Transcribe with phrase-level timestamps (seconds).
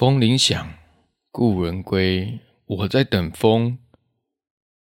[0.00, 0.78] 风铃响，
[1.30, 2.40] 故人归。
[2.64, 3.76] 我在等风，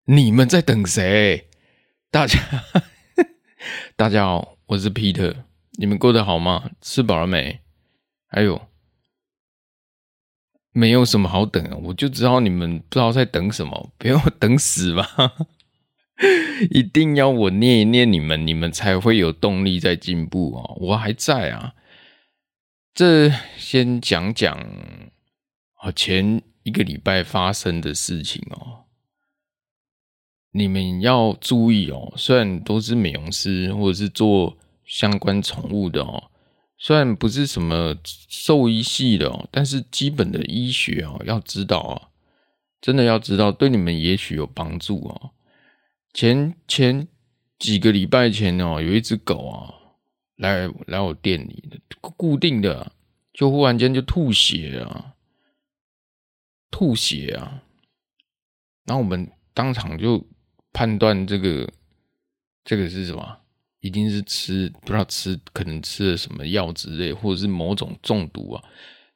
[0.05, 1.49] 你们在等谁？
[2.09, 2.39] 大家，
[3.97, 5.43] 大家好，我是 Peter。
[5.71, 6.71] 你们过得好吗？
[6.79, 7.59] 吃饱了没？
[8.27, 8.69] 还有，
[10.71, 11.75] 没有什么好等啊！
[11.83, 15.33] 我就知道你们不知道在等什么，不要等死吧！
[16.71, 20.63] 一定要我念一念你们，你们才会有动力在进步啊！
[20.77, 21.75] 我还在啊。
[22.93, 24.55] 这先讲讲
[25.79, 28.85] 啊，前一个礼拜发生的事情哦。
[30.51, 36.29] 你们要注意哦，虽然都是美容师或者是做相关宠物的哦，
[36.77, 42.09] 虽然不是什么兽医系的哦，但是基本的医学哦要知道啊，
[42.79, 45.31] 真的要知道，对你们也许有帮助哦。
[46.13, 47.07] 前前
[47.57, 49.73] 几个礼拜前哦，有一只狗啊。
[50.37, 51.63] 来来我店里
[52.01, 52.91] 固定的，
[53.31, 55.13] 就忽然间就吐血啊，
[56.71, 57.63] 吐血啊，
[58.85, 60.25] 然后我们当场就
[60.73, 61.71] 判断这个
[62.65, 63.37] 这个是什么？
[63.79, 68.63] 一定是吃不知道吃可能吃了什么药之类，或者是某种中毒啊，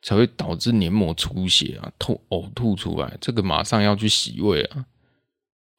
[0.03, 4.85] 才会导致黏膜出血啊，吐呕吐出来，这个马上要去洗胃啊，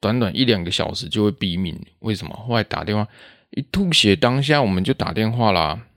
[0.01, 1.79] 短短一两个小时就会毙命。
[1.99, 2.35] 为什么？
[2.35, 3.07] 后来打电话。
[3.51, 5.87] 一吐血当下，我们就打电话啦，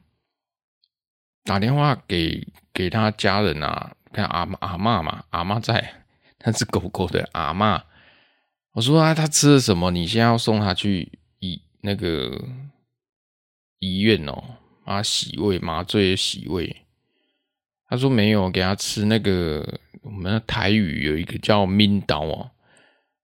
[1.45, 6.03] 打电话给给他家人啊，看阿阿嬷嘛，阿嬷在，
[6.45, 7.83] 那只狗狗的阿嬷。
[8.73, 9.91] 我说啊，他吃了什么？
[9.91, 12.43] 你现在要送他去医那个
[13.81, 14.43] 医院哦，
[14.85, 16.75] 啊，洗胃麻醉洗胃。
[17.87, 22.51] 他说没有，给他吃那个我们的台语有一个叫敏刀哦，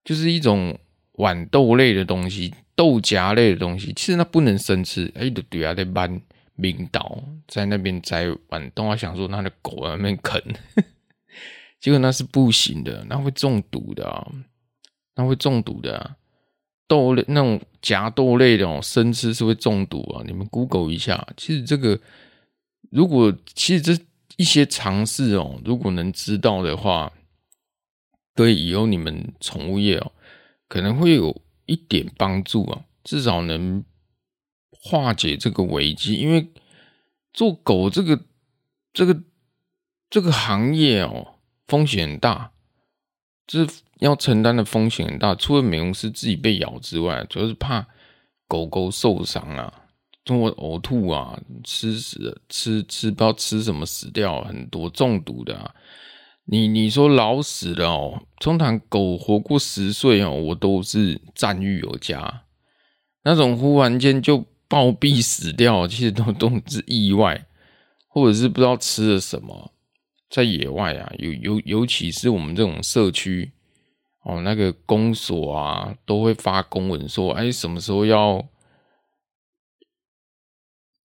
[0.04, 0.78] 就是一种
[1.14, 2.52] 豌豆类的东西。
[2.78, 5.12] 豆荚类的东西，其实那不能生吃。
[5.16, 6.22] 哎，就对啊，在搬
[6.62, 10.40] 冰岛，在那边摘豌豆，我想说他的狗在那边啃，
[11.80, 14.24] 结果那是不行的，那会中毒的啊，
[15.16, 16.14] 那会中毒的啊。
[16.86, 20.22] 豆类那种荚豆类的哦，生吃是会中毒啊。
[20.24, 21.98] 你们 Google 一下，其实这个
[22.92, 24.00] 如果其实这
[24.36, 27.12] 一些尝试哦，如果能知道的话，
[28.36, 30.12] 对以后你们宠物业哦，
[30.68, 31.42] 可能会有。
[31.68, 33.84] 一点帮助啊，至少能
[34.70, 36.14] 化解这个危机。
[36.14, 36.50] 因为
[37.32, 38.24] 做狗这个、
[38.92, 39.22] 这个、
[40.10, 41.34] 这个行业哦，
[41.66, 42.50] 风险很大，
[43.46, 43.66] 这
[43.98, 45.34] 要承担的风险很大。
[45.34, 47.86] 除了美容师自己被咬之外，主要是怕
[48.48, 49.72] 狗狗受伤啊，
[50.24, 55.74] 通过呕吐啊、吃死、吃吃不知道吃什么死掉，很多中毒的啊。
[56.50, 62.44] 你你说老死了哦，通常狗活过十岁哦，我都是赞誉有加。
[63.22, 67.46] 那种忽然间就暴毙死掉，其实都都是意外，
[68.08, 69.72] 或者是不知道吃了什么，
[70.30, 73.52] 在野外啊，尤尤尤其是我们这种社区
[74.22, 78.48] 哦，那个公所啊，都会发公文说，哎，什么时候要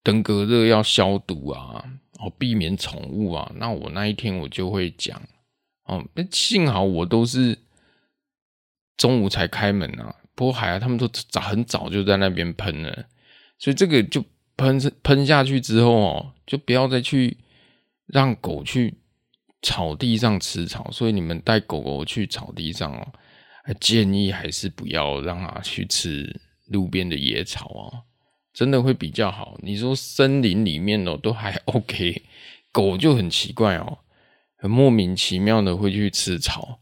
[0.01, 1.83] 登革热要消毒啊，
[2.23, 3.51] 哦，避免宠物啊。
[3.55, 5.21] 那我那一天我就会讲。
[5.85, 6.01] 哦，
[6.31, 7.57] 幸好我都是
[8.95, 13.05] 中午才开门啊，不过还他们都早很早就在那边喷了，
[13.59, 14.23] 所以这个就
[14.55, 17.37] 喷喷下去之后哦，就不要再去
[18.05, 18.93] 让狗去
[19.61, 20.89] 草地上吃草。
[20.89, 23.05] 所以你们带狗狗去草地上哦，
[23.81, 28.03] 建议还是不要让它去吃路边的野草哦，
[28.53, 29.57] 真的会比较好。
[29.61, 32.21] 你说森林里面哦都还 OK，
[32.71, 33.99] 狗就很奇怪哦。
[34.55, 36.79] 很莫名其妙的会去吃草，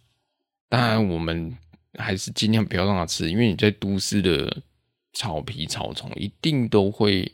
[0.70, 1.58] 当然我们
[1.98, 4.62] 还是尽量不要让它吃，因为你在都市的
[5.14, 7.32] 草皮、草丛一定都会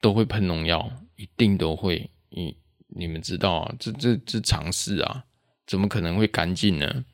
[0.00, 2.08] 都会喷农药，一定都会。
[2.30, 2.56] 你
[2.88, 5.24] 你们知道啊，这这这常识啊，
[5.66, 7.04] 怎么可能会干净呢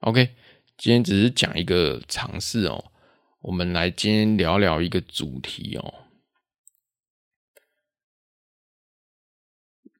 [0.00, 0.30] ？OK，
[0.76, 2.84] 今天只是讲一个常识哦，
[3.46, 5.94] 我们来今天聊聊一个主题哦，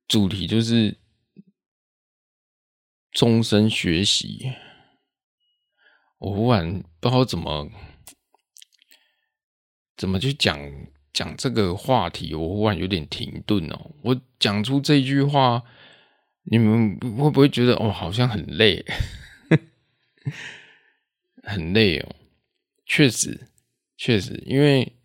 [0.09, 0.98] 主题就是。
[3.13, 4.53] 终身学习，
[6.19, 7.71] 我忽然不知道怎么
[9.97, 10.60] 怎么去讲
[11.15, 13.92] 讲这个话题，我忽然有点停顿哦。
[14.03, 15.63] 我讲出这句话，
[16.42, 18.84] 你们会不会觉得哦，好像很累，
[21.42, 22.15] 很累哦？
[22.86, 23.48] 确实，
[23.98, 24.97] 确实，因为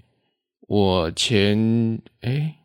[0.62, 2.58] 我前哎。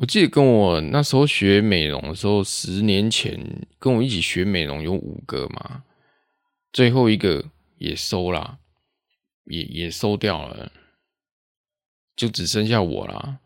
[0.00, 5.82] 我记得跟我那时候学美容的时候，十年前跟我一起学美容有五个嘛，
[6.72, 8.60] 最后一个也收了，
[9.46, 10.70] 也也收掉了，
[12.14, 13.40] 就只剩下我啦。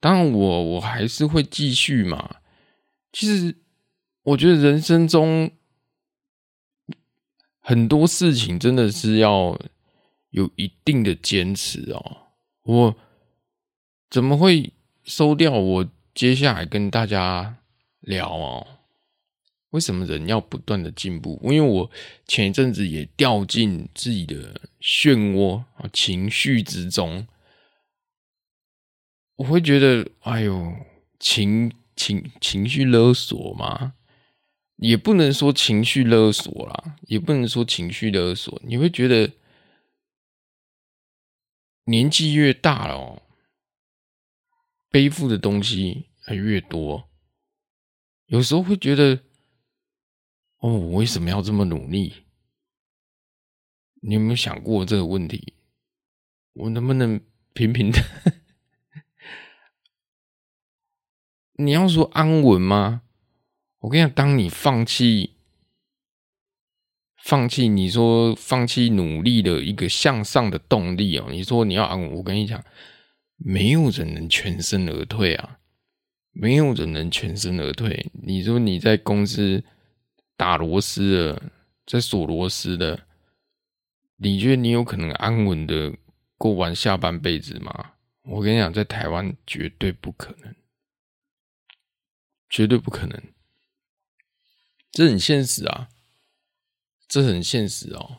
[0.00, 2.38] 当然我我还是会继续嘛，
[3.12, 3.54] 其实
[4.24, 5.52] 我觉得人生中
[7.62, 9.58] 很多事情真的是要
[10.30, 12.16] 有一定的坚持哦。
[12.64, 12.96] 我
[14.10, 14.72] 怎么会
[15.04, 17.58] 收掉我接下来跟大家
[18.00, 18.66] 聊哦？
[19.70, 21.40] 为什么人要不断的进步？
[21.44, 21.90] 因为我
[22.26, 27.26] 前一阵子也掉进自己的漩涡啊，情绪之中，
[29.36, 30.74] 我会觉得，哎呦，
[31.18, 33.94] 情情情绪勒索嘛，
[34.82, 38.60] 也不能说情绪勒索啦，也不能说情绪勒索。
[38.64, 39.32] 你会觉得
[41.84, 43.22] 年纪越大了，
[44.90, 47.08] 背负的东西还越多，
[48.26, 49.20] 有时候会觉得。
[50.58, 52.24] 哦，我为什么要这么努力？
[54.00, 55.54] 你有没有想过这个问题？
[56.52, 57.20] 我能不能
[57.52, 57.98] 平平的？
[61.54, 63.02] 你要说安稳吗？
[63.82, 65.34] 我跟你讲，当你放弃、
[67.22, 72.64] 放弃，你说放弃努力的一个向上的动力哦，你说你要安稳，我跟你讲，
[73.36, 75.58] 没有人能全身而退啊，
[76.32, 78.10] 没有人能全身而退。
[78.12, 79.62] 你说你在公司。
[80.34, 81.42] 打螺丝的，
[81.86, 83.06] 在锁螺丝的，
[84.16, 85.94] 你觉得你有可能安稳的
[86.36, 87.92] 过完下半辈子吗？
[88.22, 90.56] 我跟你讲，在台湾绝对不可能，
[92.48, 93.22] 绝对不可能，
[94.92, 95.88] 这很现实啊，
[97.08, 98.18] 这很现实哦。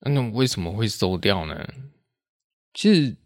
[0.00, 1.72] 那为什么会收掉呢？
[2.74, 3.16] 其实，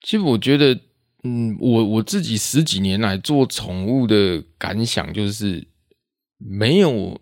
[0.00, 0.80] 其实我觉得。
[1.26, 5.66] 嗯，我我自己十几年来做宠物的感想就是，
[6.36, 7.18] 没有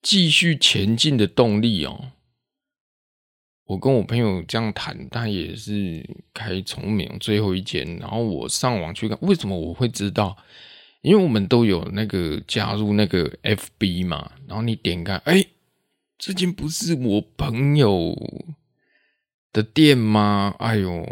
[0.00, 2.12] 继续前进的动力哦。
[3.64, 10.36] 我跟我朋友这样谈，他也是开宠物美容最后一间，然后我上网去看，为什么我会知道？
[11.04, 15.44] 因为我们都有那个加入那个 FB 嘛，然后你点开，哎，
[16.16, 18.16] 这间不是我朋友
[19.52, 20.54] 的店吗？
[20.58, 21.06] 哎呦！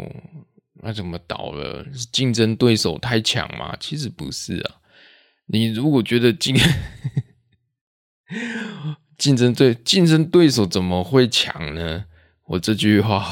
[0.81, 1.85] 那怎么倒了？
[1.93, 3.77] 是竞争对手太强吗？
[3.79, 4.81] 其实不是啊。
[5.45, 6.55] 你如果觉得竞
[9.19, 12.05] 竞争对竞争对手怎么会强呢？
[12.47, 13.23] 我这句话，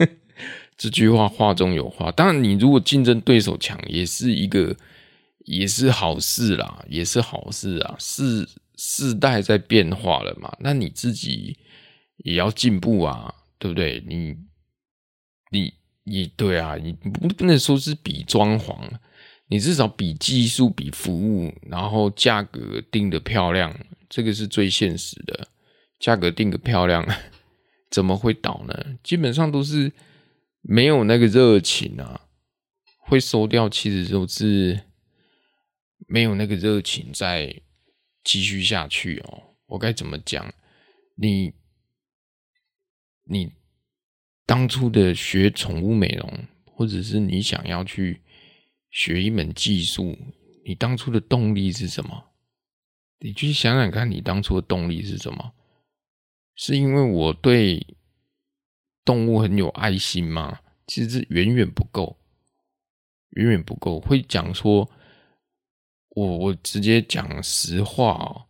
[0.76, 2.12] 这句话话中有话。
[2.12, 4.76] 当然，你如果竞争对手强，也是一个
[5.46, 7.96] 也是好事啦，也是好事啊。
[7.98, 8.46] 世
[8.76, 11.58] 世代在变化了嘛，那你自己
[12.18, 14.04] 也要进步啊，对不对？
[14.06, 14.36] 你
[15.50, 15.72] 你。
[16.08, 18.78] 你对啊，你不不能说是比装潢，
[19.48, 23.76] 你至少比技术、比服务，然后价格定得漂亮，
[24.08, 25.48] 这个是最现实的。
[25.98, 27.04] 价格定个漂亮，
[27.90, 28.96] 怎么会倒呢？
[29.02, 29.92] 基本上都是
[30.60, 32.20] 没有那个热情啊，
[33.00, 34.80] 会收掉，其实都是
[36.06, 37.62] 没有那个热情再
[38.24, 39.56] 继续下去哦。
[39.66, 40.52] 我该怎么讲？
[41.14, 41.52] 你
[43.24, 43.52] 你。
[44.48, 48.22] 当初的学宠物美容，或者是你想要去
[48.92, 50.16] 学一门技术，
[50.64, 52.30] 你当初的动力是什么？
[53.18, 55.52] 你去想想看，你当初的动力是什么？
[56.54, 57.84] 是因为我对
[59.04, 60.60] 动物很有爱心吗？
[60.86, 62.16] 其实远远不够，
[63.30, 63.98] 远远不够。
[63.98, 64.88] 会讲说，
[66.16, 68.48] 我我直接讲实话哦。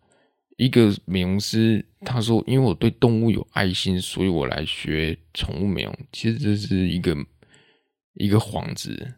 [0.57, 5.95] 一个美容师他说：“因为我对动物有爱心，所以我来学宠物美容。
[6.13, 7.15] 其实这是一个
[8.15, 9.15] 一个幌子，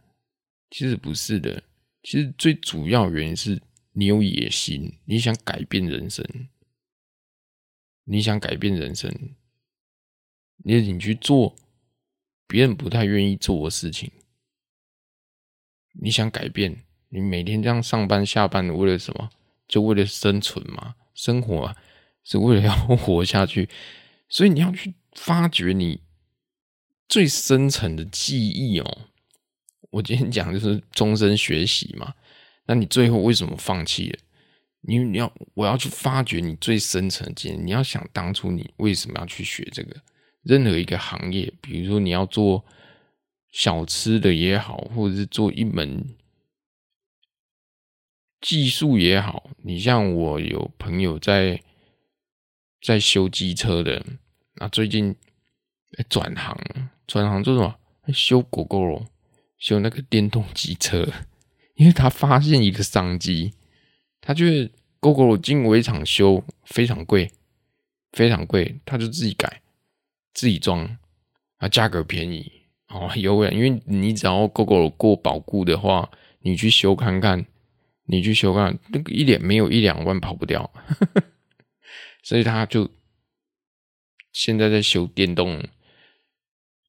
[0.71, 1.63] 其实不是的。
[2.03, 3.61] 其实最主要原因是
[3.93, 6.25] 你有野心，你想改变人生，
[8.05, 9.13] 你想改变人生，
[10.65, 11.55] 你你去做
[12.49, 14.11] 别人不太愿意做的事情，
[16.01, 19.31] 你想改变，你每天这样上班下班，为了什么？
[19.67, 21.77] 就为了生存嘛。”生活啊，
[22.23, 23.69] 是为了要活下去，
[24.29, 26.01] 所以你要去发掘你
[27.09, 28.99] 最深层的记忆哦。
[29.91, 32.15] 我今天讲就是终身学习嘛，
[32.67, 34.19] 那你最后为什么放弃了？
[34.83, 39.97] 你你要我要去发掘你最深层的记忆，你要想当初你为什么要去学这个？
[40.45, 42.65] 任何一个行业，比如说你要做
[43.51, 46.07] 小吃的也好，或者是做一门。
[48.41, 51.61] 技术也好，你像我有朋友在
[52.81, 54.05] 在修机车的，
[54.55, 55.15] 那最近
[56.09, 56.57] 转行，
[57.07, 57.75] 转行做什么？
[58.13, 59.05] 修狗狗，
[59.59, 61.07] 修那个电动机车，
[61.75, 63.53] 因为他发现一个商机，
[64.21, 67.31] 他觉得狗狗进围厂修非常贵，
[68.13, 69.61] 非常贵，他就自己改，
[70.33, 70.97] 自己装，
[71.59, 72.51] 啊，价格便宜，
[72.89, 76.09] 哦，有啊，因为你只要狗狗过保固的话，
[76.41, 77.45] 你去修看看，
[78.09, 80.73] 你去修看，那个一点没有一两万跑不掉，
[82.25, 82.91] 所以他就
[84.33, 85.69] 现在在修电动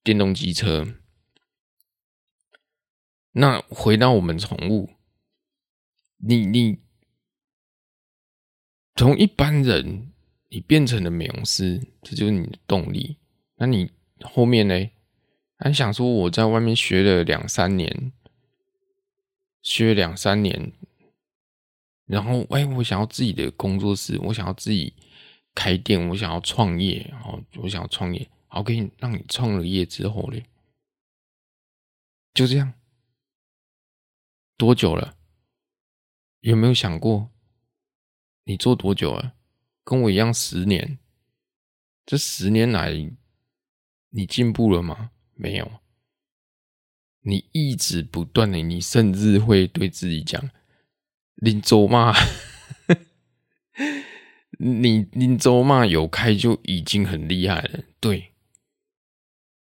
[0.03, 0.95] 电动机车。
[3.33, 4.89] 那回到我们宠物，
[6.17, 6.79] 你你
[8.95, 10.11] 从一般人，
[10.49, 13.17] 你变成了美容师，这就是你的动力。
[13.57, 14.89] 那你后面呢？
[15.61, 18.13] 还想说我在外面学了两三年，
[19.61, 20.71] 学两三年，
[22.09, 24.91] 然后哎，我想要自己的工作室，我想要自己
[25.53, 30.43] 开店，我想要创业，然后我想要创业，好，可以让你创了业之后嘞，
[32.33, 32.73] 就这样。
[34.57, 35.15] 多久了？
[36.39, 37.29] 有没有想过？
[38.45, 39.35] 你做多久了？
[39.83, 40.97] 跟我一样十年。
[42.05, 42.91] 这十年来，
[44.09, 45.11] 你进步了吗？
[45.35, 45.79] 没有。
[47.21, 50.49] 你一直不断的，你甚至会对自己讲
[51.41, 52.13] ：“林州嘛，
[54.59, 58.25] 你林州嘛有开就已经很厉害了。”对。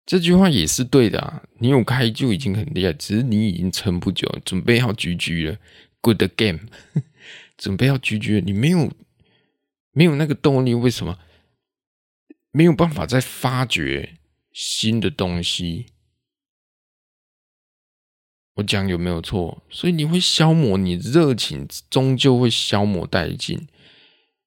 [0.05, 1.43] 这句话也是对的啊！
[1.59, 5.59] 你有开就已经很厉害，只是你已经撑不久，准备要 GG 了。
[6.01, 6.61] Good game，
[7.57, 8.91] 准备要 GG 了，你没有
[9.91, 11.19] 没有那个动力，为什么
[12.51, 14.17] 没有办法再发掘
[14.51, 15.85] 新的东西？
[18.59, 19.63] 我讲有没有错？
[19.69, 23.67] 所以你会消磨你热情，终究会消磨殆尽。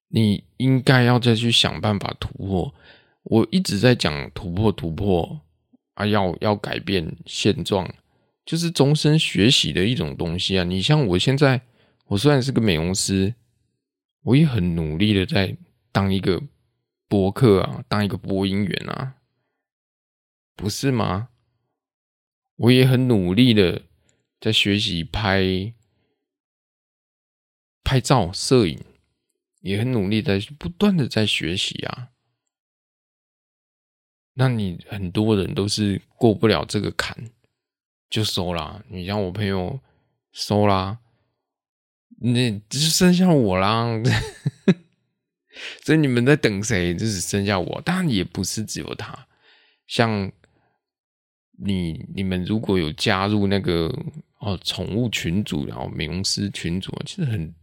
[0.08, 2.74] 你应该要再去想办法突破。
[3.22, 5.40] 我一直在讲突破，突破。
[5.94, 7.86] 啊，要要改变现状，
[8.46, 10.64] 就是终身学习的一种东西啊！
[10.64, 11.60] 你像我现在，
[12.06, 13.34] 我虽然是个美容师，
[14.22, 15.54] 我也很努力的在
[15.92, 16.42] 当一个
[17.08, 19.16] 播客啊，当一个播音员啊，
[20.56, 21.28] 不是吗？
[22.56, 23.82] 我也很努力的
[24.42, 25.72] 在学习拍
[27.84, 28.82] 拍照、摄影，
[29.60, 32.08] 也很努力在不断的在学习啊。
[34.34, 37.30] 那你很多人都是过不了这个坎，
[38.10, 38.82] 就收啦。
[38.88, 39.78] 你像我朋友
[40.32, 40.98] 收啦，
[42.18, 43.86] 那只剩下我啦。
[45.84, 46.92] 所以你们在等谁？
[46.96, 47.80] 就是剩下我。
[47.82, 49.28] 当然也不是只有他。
[49.86, 50.32] 像
[51.64, 53.86] 你，你们如果有加入那个
[54.40, 57.54] 哦宠物群组，然后美容师群组，其实很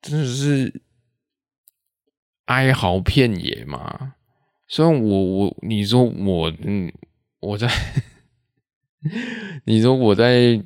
[0.00, 0.82] 真的是
[2.46, 4.14] 哀嚎遍野嘛。
[4.66, 6.92] 虽然我我你说我嗯
[7.40, 7.68] 我在
[9.66, 10.62] 你说我在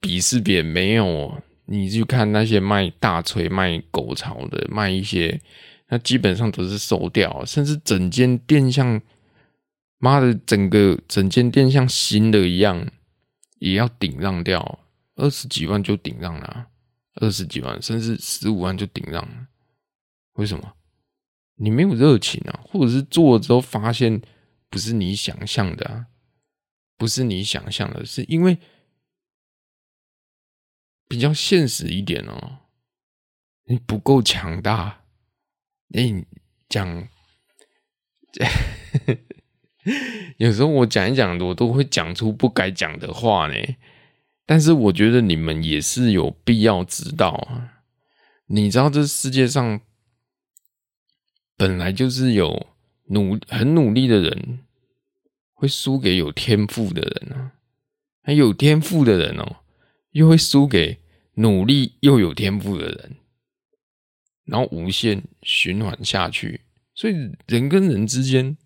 [0.00, 5.40] 鄙视别人没有，你去看那些卖大锤卖狗槽的卖一些，
[5.88, 9.00] 那基本上都是收掉，甚至整间店像
[9.98, 12.90] 妈的整个整间店像新的一样，
[13.58, 14.80] 也要顶让掉。
[15.14, 16.68] 二十几万就顶让了，
[17.14, 19.48] 二十几万甚至十五万就顶让了，
[20.34, 20.74] 为什么？
[21.54, 24.20] 你没有热情啊，或者是做了之后发现
[24.68, 26.06] 不是你想象的啊，
[26.98, 28.58] 不是你想象的，是因为
[31.08, 32.58] 比较现实一点哦，
[33.64, 35.04] 你不够强大。
[35.88, 36.26] 你
[36.68, 37.08] 讲，
[40.38, 43.54] 有时候我讲一讲，我都会讲出不该讲的话呢。
[44.44, 47.82] 但是我觉得你们也是有必要知道啊，
[48.46, 49.80] 你知道这世界上。
[51.58, 52.66] 本来就是有
[53.06, 54.58] 努很努力的人，
[55.54, 57.52] 会输给有天赋的人啊，
[58.22, 59.56] 还有天赋的人哦，
[60.10, 60.98] 又会输给
[61.36, 63.16] 努力又有天赋的人，
[64.44, 66.60] 然后无限循环下去。
[66.94, 67.14] 所以
[67.46, 68.58] 人跟人之间，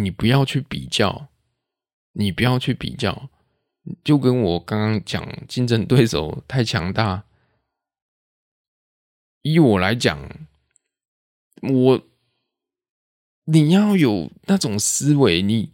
[0.00, 1.28] 你不要去比较，
[2.12, 3.28] 你不要去比较，
[4.02, 7.24] 就跟我刚刚讲，竞争对手太强大，
[9.42, 10.46] 以我来讲。
[11.60, 12.02] 我，
[13.44, 15.70] 你要有那种思维，你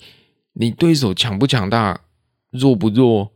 [0.55, 2.05] 你对手强不强大，
[2.51, 3.33] 弱不弱，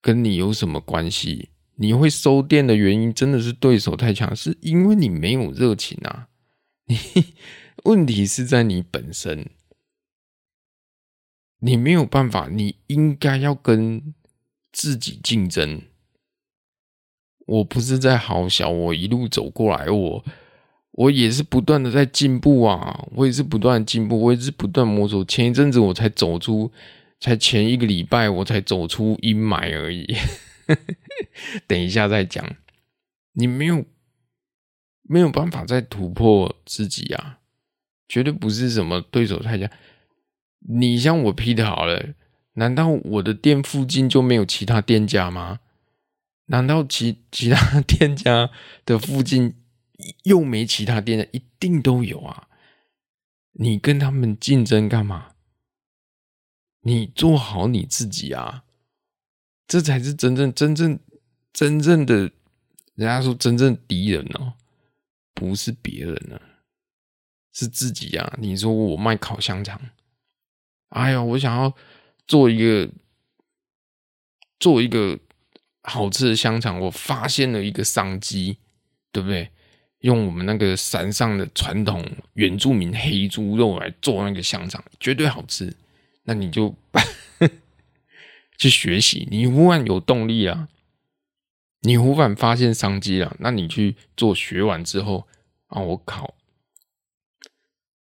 [0.00, 1.50] 跟你有什么关系？
[1.76, 6.28] 你会收店的原因，真的是对手太强，是因为你没有热情啊！
[6.86, 6.96] 你
[7.84, 9.48] 问题是在你本身，
[11.62, 14.14] 你没有办法，你应该要跟
[14.72, 15.82] 自己竞争。
[17.46, 20.24] 我不是在好小，我一路走过来，我。
[20.94, 23.08] 我也是不断的在进步啊！
[23.12, 25.24] 我也是不断进步，我也是不断摸索。
[25.24, 26.70] 前一阵子我才走出，
[27.18, 30.06] 才前一个礼拜我才走出阴霾而已。
[31.66, 32.56] 等一下再讲，
[33.32, 33.86] 你没有
[35.04, 37.38] 没有办法再突破自己啊！
[38.06, 39.70] 绝对不是什么对手太强，
[40.68, 42.14] 你像我批的好了，
[42.54, 45.60] 难道我的店附近就没有其他店家吗？
[46.46, 48.50] 难道其其他店家
[48.84, 49.54] 的附近
[50.24, 51.26] 又没其他店家？
[51.32, 52.48] 一定都有啊！
[53.52, 55.32] 你跟他们竞争干嘛？
[56.82, 58.64] 你做好你自己啊！
[59.66, 60.98] 这才是真正、真正、
[61.52, 62.14] 真正的，
[62.94, 64.54] 人家说真正敌人哦，
[65.32, 66.40] 不是别人呢，
[67.52, 68.36] 是自己啊！
[68.38, 69.80] 你说我卖烤香肠，
[70.92, 71.74] 哎呀，我想要
[72.26, 72.90] 做一个
[74.58, 75.18] 做一个
[75.82, 78.58] 好吃的香肠，我发现了一个商机，
[79.10, 79.50] 对不对？
[79.98, 85.74] 用我们那个山上的传统原住民黑猪肉来做那个香肠，绝对好吃。
[86.24, 86.74] 那你就。
[88.58, 90.68] 去学习，你忽然有动力啊，
[91.80, 95.26] 你忽然发现商机了，那你去做，学完之后
[95.66, 96.36] 啊，我靠，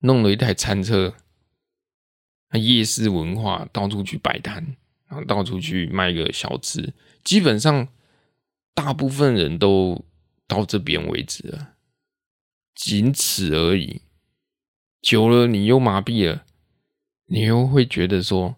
[0.00, 1.14] 弄了一台餐车，
[2.50, 4.76] 那夜市文化到处去摆摊，
[5.08, 6.92] 然后到处去卖个小吃，
[7.24, 7.88] 基本上
[8.74, 10.04] 大部分人都
[10.46, 11.74] 到这边为止了，
[12.74, 14.02] 仅此而已。
[15.00, 16.44] 久了，你又麻痹了，
[17.26, 18.56] 你又会觉得说。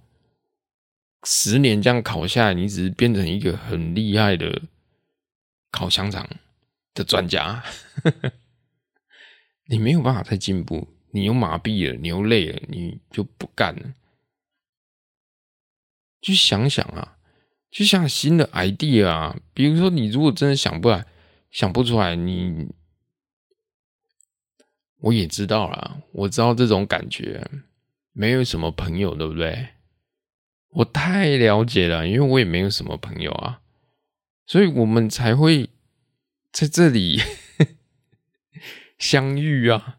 [1.25, 4.63] 十年这样烤下来，你只是变成一个很厉害的
[5.71, 6.29] 烤香肠
[6.95, 7.63] 的专家，
[9.71, 13.95] 你没有办法再进步，你又麻痹了，你又累了，你就不干了。
[16.21, 17.19] 去想想啊，
[17.71, 21.07] 去想新的 idea 啊，比如说你如果真的想不来、
[21.51, 22.69] 想不出来，你
[25.01, 27.45] 我也知道啦，我知道这种感觉，
[28.13, 29.69] 没有什么朋友，对不对？
[30.69, 33.61] 我太了解了，因为我也没有什么朋友啊，
[34.47, 35.69] 所以我们才会
[36.53, 37.21] 在这里
[38.97, 39.99] 相遇啊，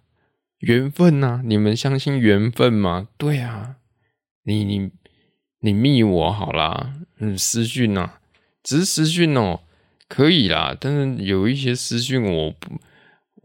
[0.64, 3.08] 缘分啊，你们相信缘分吗？
[3.18, 3.76] 对啊，
[4.44, 4.92] 你你
[5.60, 8.20] 你密我好啦，嗯，私讯啊，
[8.64, 9.62] 只是私讯哦，
[10.08, 12.80] 可以啦，但是有一些私讯我不，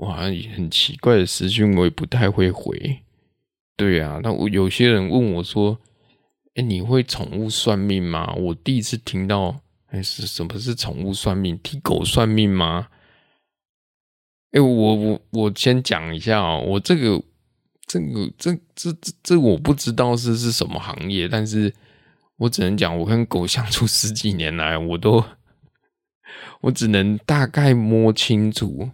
[0.05, 0.23] 哇，
[0.55, 3.01] 很奇怪的私讯我也不太会回。
[3.77, 5.79] 对啊，那我有些人问我说。
[6.55, 8.35] 哎，你会宠物算命吗？
[8.35, 11.57] 我第一次听到，哎，是什么是宠物算命？
[11.62, 12.88] 替狗算命吗？
[14.53, 17.23] 哎，我我我先讲一下哦，我这个
[17.87, 21.75] 这个这这这这我不知道是是什么行业，但是
[22.37, 25.23] 我只能讲，我跟狗相处十几年来，我都
[26.63, 28.91] 我只能大概摸清楚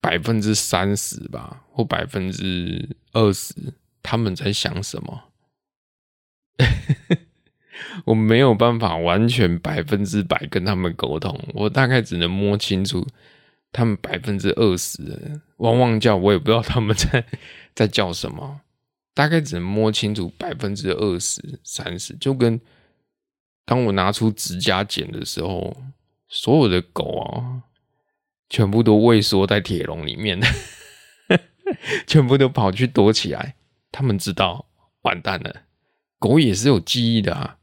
[0.00, 3.54] 百分之三十吧，或百分之二十，
[4.02, 5.32] 他们在想什么。
[8.04, 13.06] 我没有办法完全百分之百跟他们沟通，我大概只能摸清楚
[13.70, 17.24] 他们百分之二十，汪汪叫，我也不知道他们在
[17.74, 18.60] 在叫什么，
[19.14, 22.60] 大概只能摸清楚百分之二十、三十，就跟
[23.64, 25.76] 当我拿出指甲剪的时候，
[26.28, 27.62] 所有的狗啊，
[28.50, 30.40] 全部都畏缩在铁笼里面，
[32.06, 33.54] 全部都跑去躲起来，
[33.90, 34.66] 他们知道
[35.02, 35.62] 完蛋了。
[36.18, 37.56] 狗也是有记忆的啊，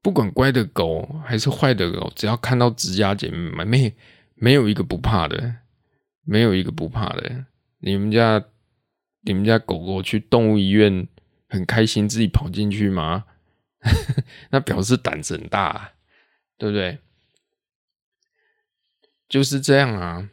[0.00, 3.94] 不管乖的狗还是坏的狗，只要看到指甲剪，没
[4.34, 5.56] 没有一个不怕的，
[6.24, 7.46] 没有一个不怕的。
[7.80, 8.44] 你们家
[9.22, 11.06] 你们家狗狗去动物医院
[11.48, 13.24] 很开心，自己跑进去吗？
[14.50, 15.92] 那表示胆子很大，
[16.56, 16.98] 对不对？
[19.28, 20.30] 就是这样啊。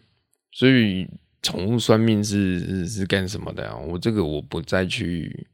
[0.51, 1.07] 所以
[1.41, 3.75] 宠物算命是是是干什么的啊？
[3.75, 5.47] 我这个我不再去。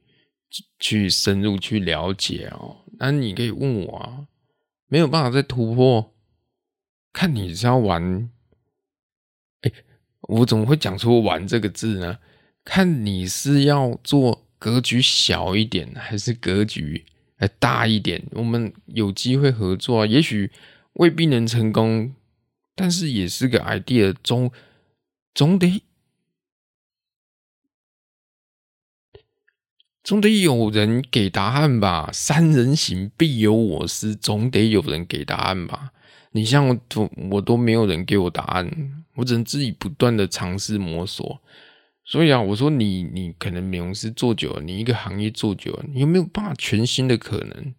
[0.80, 4.28] 去深入去了解哦，那你可以问我啊，
[4.88, 6.14] 没有办法再突破，
[7.14, 8.30] 看你是要玩，
[9.62, 9.72] 哎，
[10.22, 12.20] 我怎么会讲出“玩”这个字呢？
[12.64, 17.06] 看你是要做格局小一点，还是格局
[17.38, 18.22] 哎大一点？
[18.32, 20.52] 我们有机会合作啊，也许
[20.94, 22.14] 未必能成功，
[22.76, 24.52] 但是也是个 idea，总
[25.34, 25.82] 总得。
[30.04, 32.10] 总得有人给答案吧？
[32.12, 35.92] 三人行必有我师，总得有人给答案吧？
[36.32, 41.40] 你像我都我都没有人给我答案，我只能自己不断的尝试摸索。
[42.04, 47.76] 所以啊，我说你你可能美容师做久了，你一个行业做久了，你有没有办法全新的可能？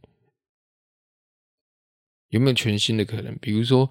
[2.29, 3.37] 有没有全新的可能？
[3.41, 3.91] 比如说，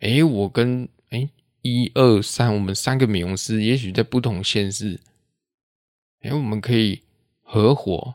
[0.00, 1.28] 哎，我跟哎
[1.62, 5.00] 一二三，我们三个美容师，也许在不同县市，
[6.20, 7.00] 哎，我们可以。
[7.52, 8.14] 合伙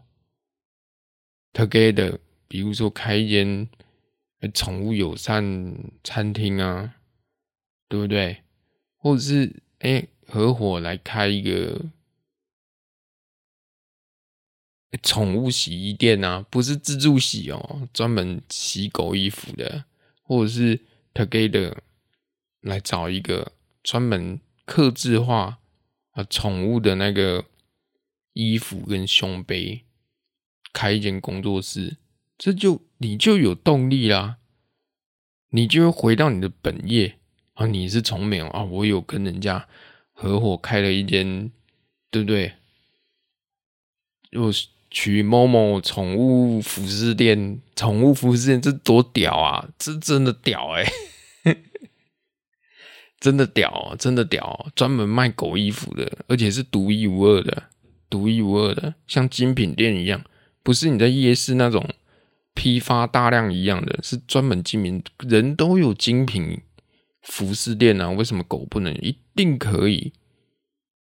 [1.54, 3.70] ，together，比如说开一间
[4.52, 6.96] 宠物友善餐厅啊，
[7.88, 8.42] 对不对？
[8.96, 11.86] 或者是哎，合伙来开一个
[15.04, 19.86] 宠物洗衣店啊，不是自助洗哦，专门洗狗衣服的，
[20.24, 21.78] 或者是 Together
[22.62, 23.52] 来找一个
[23.84, 25.60] 专门客制化
[26.14, 27.46] 啊宠物的那个
[28.38, 29.84] 衣服跟胸杯，
[30.72, 31.98] 开一间工作室，
[32.38, 34.38] 这就你就有动力啦，
[35.50, 37.18] 你就会回到你的本业
[37.54, 39.68] 啊，你是宠美啊，我有跟人家
[40.14, 41.52] 合伙开了一间，
[42.12, 42.54] 对不对？
[44.30, 44.68] 又是。
[44.90, 49.70] 取某某宠物服饰店，宠物服饰店这多屌啊！
[49.78, 50.86] 这真的屌 哎、
[53.20, 57.70] 真的屌，真的屌，专门卖狗衣服的，而且是独一无二的，
[58.10, 60.24] 独一无二的，像精品店一样，
[60.64, 61.88] 不是你在夜市那种
[62.54, 66.62] 批发大量一样的，是专门精品，人都有精品
[67.22, 68.94] 服饰店啊，为什么狗不能？
[68.96, 70.14] 一定可以，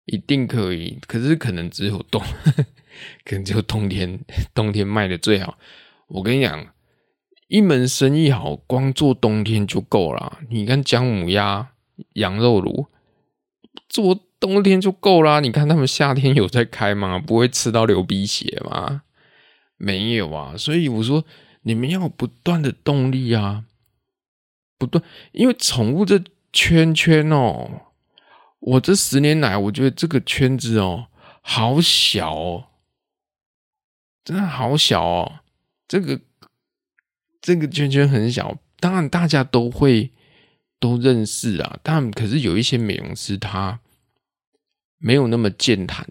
[0.06, 2.22] 一定可以，可是可能只有冬。
[3.26, 4.18] 可能只有冬天，
[4.54, 5.58] 冬天卖的最好。
[6.08, 6.72] 我跟你讲，
[7.48, 10.38] 一门生意好，光做冬天就够了。
[10.48, 11.72] 你看姜母鸭、
[12.14, 12.86] 羊肉炉，
[13.86, 15.40] 做冬天就够了。
[15.40, 17.18] 你看他们夏天有在开吗？
[17.18, 19.02] 不会吃到流鼻血吗？
[19.76, 20.56] 没有啊。
[20.56, 21.24] 所以我说，
[21.62, 23.64] 你们要不断的动力啊，
[24.78, 25.02] 不断。
[25.32, 26.22] 因为宠物这
[26.52, 27.68] 圈圈哦，
[28.60, 31.08] 我这十年来，我觉得这个圈子哦，
[31.42, 32.64] 好小哦。
[34.24, 35.40] 真的好小哦，
[35.86, 36.20] 这个
[37.40, 40.10] 这个圈圈很小，当然大家都会
[40.80, 41.78] 都认识啊。
[41.82, 43.78] 但可是有一些美容师他
[44.98, 46.06] 没有那么健谈，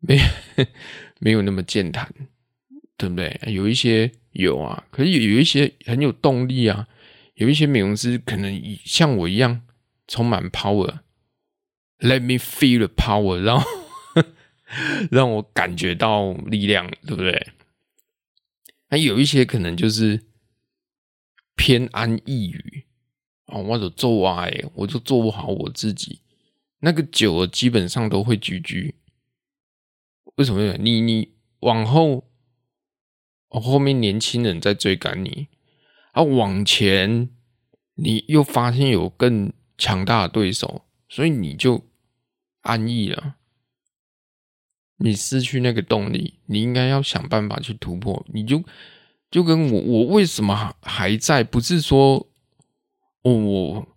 [0.00, 0.18] 没
[1.20, 2.12] 没有那么健谈，
[2.96, 3.40] 对不对？
[3.46, 6.88] 有一些有啊，可是有有一些很有动力啊。
[7.34, 9.62] 有一些美容师可能像我一样
[10.08, 13.66] 充满 power，Let me feel the power，然后。
[15.10, 17.52] 让我感觉到力量，对不对？
[18.90, 20.26] 还有一些可能就是
[21.56, 22.84] 偏安一隅
[23.46, 26.20] 啊，我就做歪，我就做不好我自己。
[26.80, 28.94] 那个久了，基本上都会居居。
[30.36, 30.76] 为什么？
[30.78, 32.24] 你你往后，
[33.48, 35.48] 后面年轻人在追赶你，
[36.12, 37.30] 啊，往前
[37.94, 41.84] 你又发现有更强大的对手，所以你就
[42.60, 43.34] 安逸了。
[44.98, 48.24] 你失去那个动力，你应该要想办法去突破。
[48.32, 48.62] 你就
[49.30, 51.42] 就跟我，我为什么还在？
[51.42, 52.28] 不是说
[53.22, 53.88] 我我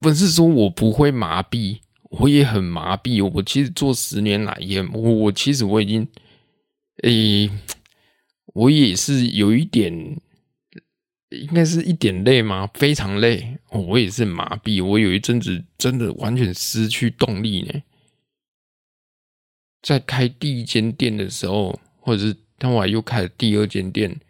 [0.00, 1.80] 不是说我不会麻痹，
[2.10, 3.24] 我也很麻痹。
[3.26, 6.06] 我其实做十年来也，我我其实我已经，
[7.02, 7.50] 诶，
[8.54, 9.92] 我也是有一点，
[11.30, 12.68] 应该是一点累吗？
[12.74, 13.58] 非常累。
[13.70, 17.82] 我也是麻痹，我有一阵子真的完全失去动力呢。
[19.82, 24.20] 在开第一间店的时候，或者是当我又开了第二间店，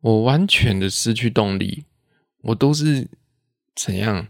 [0.00, 1.84] 我完全的失去动力。
[2.42, 3.08] 我都是
[3.74, 4.28] 怎样，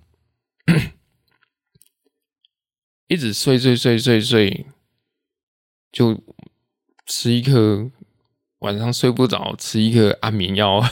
[3.08, 4.66] 一直睡睡睡睡睡，
[5.92, 6.22] 就
[7.06, 7.90] 吃一颗
[8.58, 10.82] 晚上睡不着，吃一颗安眠药，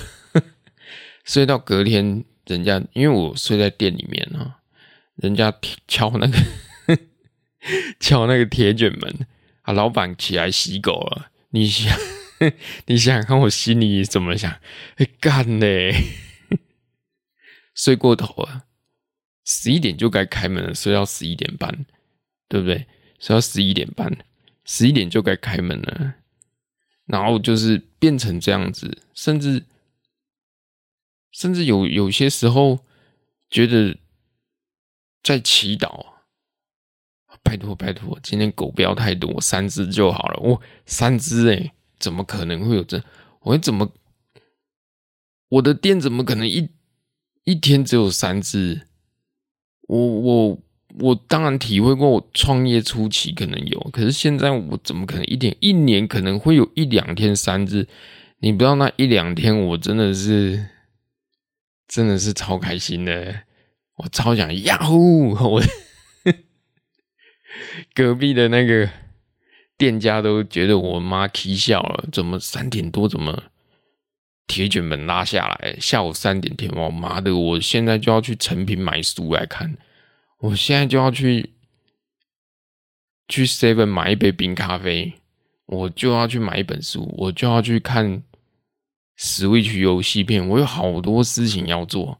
[1.24, 4.60] 睡到隔天，人家因为我睡在店里面啊，
[5.16, 5.52] 人家
[5.88, 6.38] 敲那个
[8.00, 9.26] 敲那个铁卷门。
[9.64, 9.72] 啊！
[9.72, 11.98] 老板起来洗狗了，你想，
[12.84, 14.60] 你想想看，我心里怎么想？
[14.96, 15.94] 哎、干嘞！
[17.74, 18.66] 睡过头了，
[19.44, 21.86] 十一点就该开门了，睡到十一点半，
[22.48, 22.86] 对不对？
[23.18, 24.16] 睡到十一点半，
[24.64, 26.14] 十一点就该开门了，
[27.06, 29.64] 然后就是变成这样子，甚至
[31.30, 32.84] 甚至有有些时候
[33.50, 33.98] 觉得
[35.22, 36.14] 在祈祷。
[37.42, 40.40] 拜托拜托，今天狗不要太多，三只就好了。
[40.40, 43.04] 我、三只哎，怎么可能会有这？
[43.40, 43.92] 我怎么
[45.48, 46.70] 我的店怎么可能一
[47.42, 48.86] 一天只有三只？
[49.88, 50.58] 我我
[51.00, 57.86] 我当然体会过，我创业初期可能有，可是现在我怎么可能一天一年可能会有一两天三只？
[58.38, 60.66] 你不知道那一两天我真的是
[61.88, 63.42] 真的是超开心的，
[63.96, 65.62] 我超想呀呼我。
[67.94, 68.88] 隔壁的那个
[69.76, 73.44] 店家都觉得我妈气笑了，怎么三点多怎么
[74.46, 75.76] 铁卷门拉下来？
[75.80, 77.36] 下午三点天，我妈的！
[77.36, 79.76] 我现在就要去诚品买书来看，
[80.38, 81.54] 我现在就要去
[83.28, 85.14] 去 Seven 买一杯冰咖啡，
[85.66, 88.22] 我就要去买一本书，我就要去看
[89.18, 92.18] Switch 游戏片，我有好多事情要做，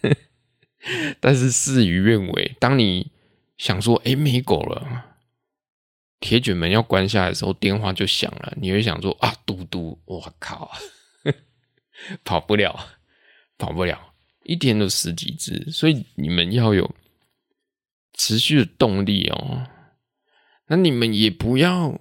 [1.20, 3.10] 但是事与愿违，当你。
[3.60, 5.09] 想说，哎，没狗了，
[6.20, 10.70] 铁卷门要关下来的时候，电话就响了，你会想说啊，嘟嘟，我靠，
[12.22, 12.78] 跑不了，
[13.56, 14.12] 跑不了，
[14.44, 16.94] 一天都十几只，所以你们要有
[18.12, 19.66] 持续的动力哦。
[20.66, 22.00] 那你们也不要。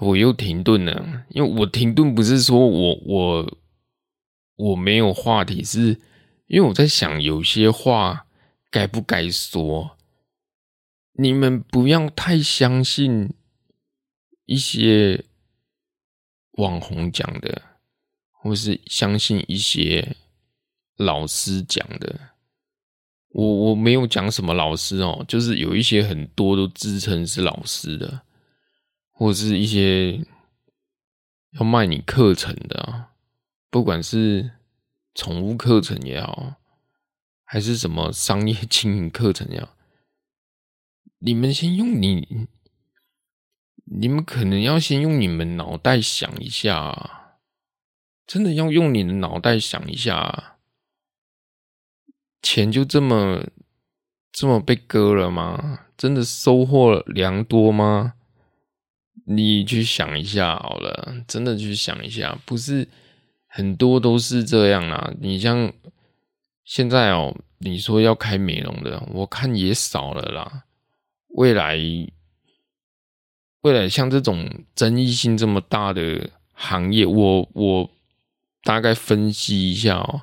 [0.00, 3.58] 我又停顿了，因为我停顿不是说我我
[4.54, 6.00] 我没有话题，是
[6.46, 8.27] 因为我在想有些话
[8.70, 9.96] 该不该说。
[11.12, 13.34] 你们不要太相信
[14.46, 15.24] 一些
[16.52, 17.62] 网红讲的，
[18.30, 20.16] 或是相信一些
[20.96, 22.30] 老师讲的。
[23.30, 28.22] 我我没有讲什么老师哦，就是有一些很多都自称是老师的。
[29.10, 30.24] 或是一些
[31.58, 33.06] 要卖你课程的，
[33.68, 34.48] 不管是
[35.12, 36.54] 宠物课程也好，
[37.50, 39.70] 还是什么商业经营课程呀，
[41.18, 42.46] 你们先用你，
[43.86, 47.38] 你们可能要先用你们脑袋想一下，
[48.26, 50.58] 真的要用你的脑袋想一下，
[52.42, 53.46] 钱就这么
[54.30, 55.86] 这么被割了吗？
[55.96, 58.12] 真的收获良多吗？
[59.24, 62.86] 你去想一下好了，真的去想一下，不是
[63.46, 65.14] 很多都是这样啦。
[65.18, 65.72] 你像
[66.68, 70.64] 现在哦，你说要开美容的，我看也少了啦。
[71.28, 71.78] 未来，
[73.62, 77.90] 未来像这种争议性这么大的行业，我我
[78.62, 80.20] 大概分析一下哦。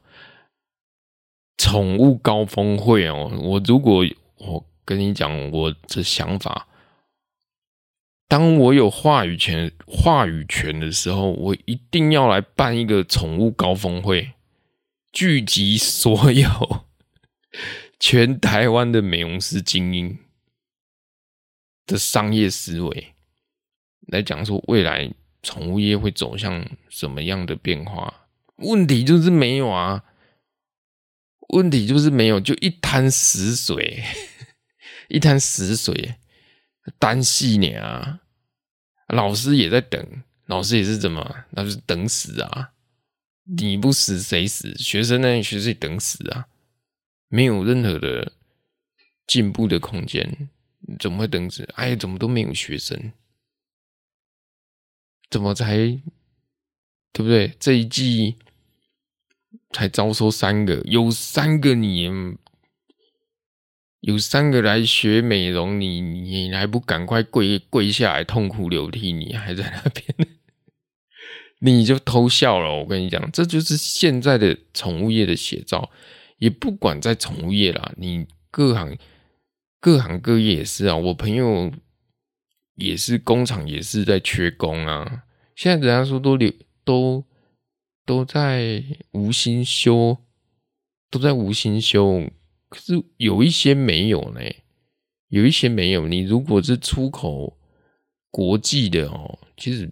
[1.57, 4.05] 宠物高峰会哦，我如果
[4.37, 6.67] 我跟你讲我的想法。
[8.27, 14.33] 当我有话语权、话语权的时候，我一定要来办一个宠物高峰会，
[15.15, 16.85] 聚集所有
[17.97, 20.19] 全台湾的美容师精英
[21.85, 23.13] 的商业思维，
[24.07, 25.09] 来讲说未来
[25.41, 28.27] 宠物业会走向什么样的变化。
[28.57, 30.03] 问题就是没有啊，
[31.53, 34.03] 问题就是没有，就一滩死水，
[35.07, 36.15] 一滩死水。
[36.99, 38.19] 单细年啊，
[39.07, 42.73] 老师也在等，老师也是怎么，那就是等死啊！
[43.45, 44.75] 你不死谁死？
[44.75, 45.41] 学生呢？
[45.41, 46.47] 学生等死啊！
[47.27, 48.33] 没有任何的
[49.27, 50.49] 进步的空间，
[50.99, 51.67] 怎么会等死？
[51.75, 53.13] 哎，怎么都没有学生？
[55.29, 55.75] 怎么才
[57.11, 57.53] 对不对？
[57.59, 58.35] 这一季
[59.71, 62.37] 才招收三个，有三个你。
[64.01, 69.11] 有三个来学美容，你你还不赶快跪跪下来痛哭流涕？
[69.11, 70.34] 你还在那边，
[71.73, 72.73] 你就偷笑了。
[72.73, 75.89] 我跟你讲，这就是现在的宠物业的写照。
[76.37, 78.97] 也不管在宠物业啦，你各行
[79.79, 80.95] 各行各业也是啊。
[80.95, 81.71] 我朋友
[82.75, 85.23] 也是工厂，也是在缺工啊。
[85.55, 86.51] 现在人家说都留
[86.83, 87.23] 都
[88.05, 90.17] 都在无薪休，
[91.09, 92.29] 都在无薪休。
[92.67, 94.41] 可是有一些没有呢，
[95.29, 96.05] 有一些没有。
[96.09, 97.57] 你如果是出口
[98.29, 99.89] 国际的哦，其实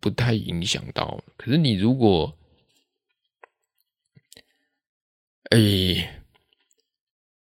[0.00, 1.22] 不太影响到。
[1.36, 2.36] 可是你如果，
[5.50, 5.58] 哎，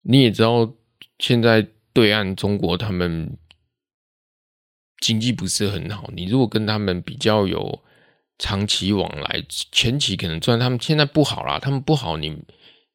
[0.02, 0.74] 你也知道，
[1.20, 3.38] 现在对岸中国他们
[5.00, 6.10] 经济不是很好。
[6.14, 7.84] 你如果跟他们比较有
[8.38, 12.44] 长期往来，前期可能赚，他们现在不好啦，他们不好你。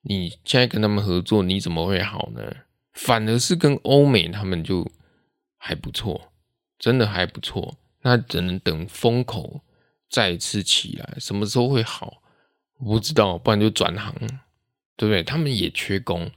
[0.02, 2.42] 你现在跟他们合作，你怎么会好呢？
[2.94, 4.90] 反而是跟欧美他们就
[5.56, 6.32] 还不错，
[6.78, 7.76] 真的还不错。
[8.02, 9.62] 那只能等风口
[10.08, 12.22] 再次起来，什么时候会好？
[12.78, 14.14] 我不知道，不然就转行，
[14.96, 15.22] 对不对？
[15.22, 16.30] 他们也缺工，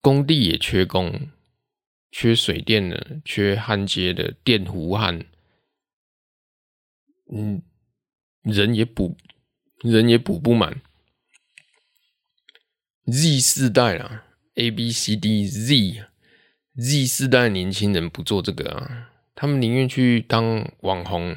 [0.00, 1.30] 工地也缺工，
[2.10, 5.26] 缺水电的，缺焊接的，电弧焊，
[7.30, 7.62] 嗯，
[8.42, 9.16] 人也补，
[9.80, 10.80] 人也补不满。
[13.04, 16.06] Z 世代啊，A B C D Z
[16.74, 21.36] Z 世代年轻人不做这个啊，他们宁愿去当网红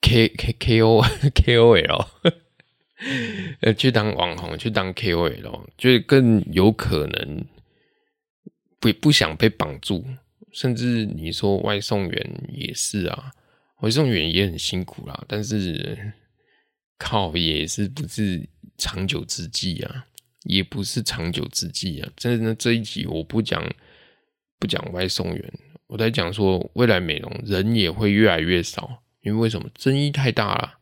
[0.00, 1.02] ，K K K O
[1.34, 2.06] K O L，
[3.60, 7.44] 呃，去当网红，去当 K O L，就更有可能
[8.78, 10.02] 不不想被绑住，
[10.52, 13.32] 甚至你说外送员也是啊，
[13.80, 16.14] 外送员也很辛苦啦，但是
[16.98, 18.48] 靠也是不是。
[18.78, 20.06] 长久之计啊，
[20.44, 22.10] 也不是长久之计啊。
[22.16, 23.62] 真的，这一集我不讲
[24.58, 25.52] 不讲外送员，
[25.86, 29.68] 我在讲说未来美容人也会越来越少，因为为什么？
[29.74, 30.78] 争议太大了，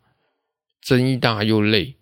[0.81, 1.97] 争议大又累。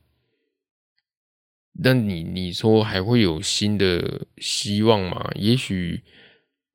[1.78, 5.30] 那你你说还会有新的希望吗？
[5.34, 6.02] 也许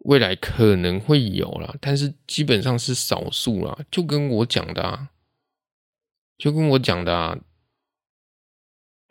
[0.05, 3.79] 未来可能会有啦，但是基本上是少数啦。
[3.89, 5.09] 就跟我讲的啊，
[6.37, 7.35] 就跟我讲的啊，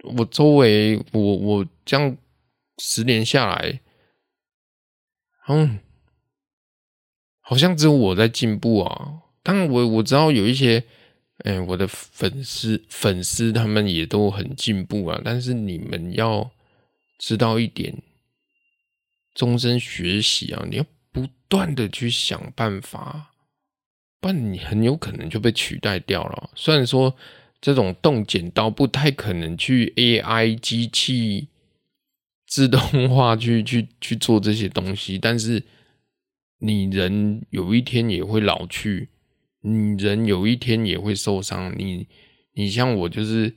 [0.02, 2.16] 我周围我我这样
[2.78, 3.80] 十年下来，
[5.48, 5.80] 嗯，
[7.40, 9.22] 好像只有我在进步啊。
[9.42, 10.84] 当然我我知道有一些。
[11.42, 16.50] 哎，我的粉丝粉丝他们也都很进步啊，但是你们要
[17.18, 18.02] 知道一点，
[19.32, 23.32] 终身学习啊，你要不断的去想办法，
[24.20, 26.50] 不然你很有可能就被取代掉了。
[26.54, 27.16] 虽然说
[27.60, 31.48] 这种动剪刀不太可能去 AI 机器
[32.46, 35.62] 自动化去 去去做这些东西，但是
[36.58, 39.08] 你人有一天也会老去。
[39.62, 42.08] 你人有一天也会受伤，你
[42.54, 43.54] 你像我就是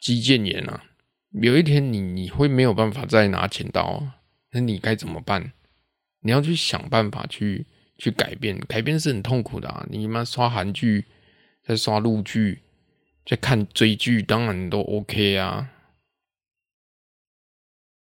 [0.00, 0.82] 肌腱炎啊，
[1.40, 4.16] 有一天你你会没有办法再拿剪刀啊，
[4.50, 5.52] 那你该怎么办？
[6.22, 7.64] 你要去想办法去
[7.96, 9.86] 去改变，改变是很痛苦的啊！
[9.88, 11.04] 你妈刷韩剧，
[11.62, 12.62] 在刷陆剧，
[13.24, 15.70] 在看追剧，当然都 OK 啊，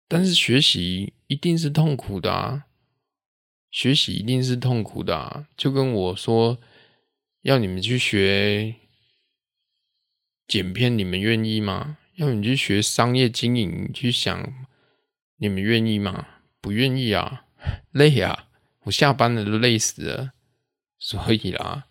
[0.07, 2.65] 但是学习一定是痛苦的啊，
[3.69, 6.59] 学习一定是痛苦的啊，就跟我说。
[7.43, 8.75] 要你们去学
[10.45, 11.97] 剪片，你们愿意吗？
[12.15, 14.67] 要你去学商业经营，去想，
[15.37, 16.27] 你们愿意吗？
[16.59, 17.45] 不愿意啊，
[17.91, 18.49] 累啊！
[18.81, 20.33] 我下班了都累死了，
[20.97, 21.87] 所以啦，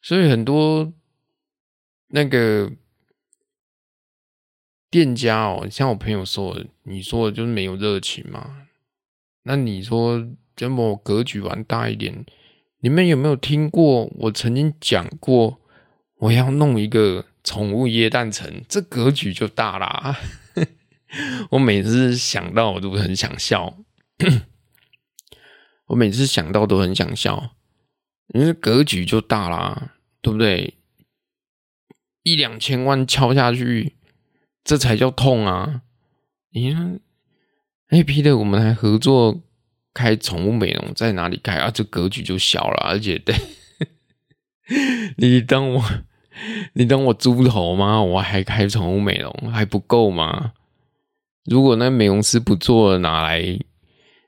[0.00, 0.94] 所以很多
[2.10, 2.70] 那个
[4.90, 8.66] 店家哦，像我朋友说的，你说的就是没有热情嘛？
[9.44, 12.24] 那你说，这么格局玩大一点？
[12.80, 14.06] 你们有没有听过？
[14.18, 15.60] 我曾经讲过，
[16.16, 20.18] 我要弄一个宠物椰蛋城，这格局就大啦。
[21.50, 23.78] 我每次想到我都很想笑，
[25.86, 27.56] 我每次想到都很想笑，
[28.34, 30.74] 因为格局就大啦，对不对？
[32.30, 33.94] 一两千万敲下去，
[34.62, 35.82] 这才叫痛啊！
[36.52, 37.00] 你看，
[37.88, 39.42] 哎，Peter，我们还合作。
[39.92, 41.68] 开宠物美容在哪里开啊？
[41.68, 43.34] 这格局就小了，而且对，
[45.18, 45.82] 你当我
[46.74, 48.00] 你当我猪头吗？
[48.00, 50.52] 我还开宠物美容还不够吗？
[51.44, 53.58] 如果那美容师不做，哪来？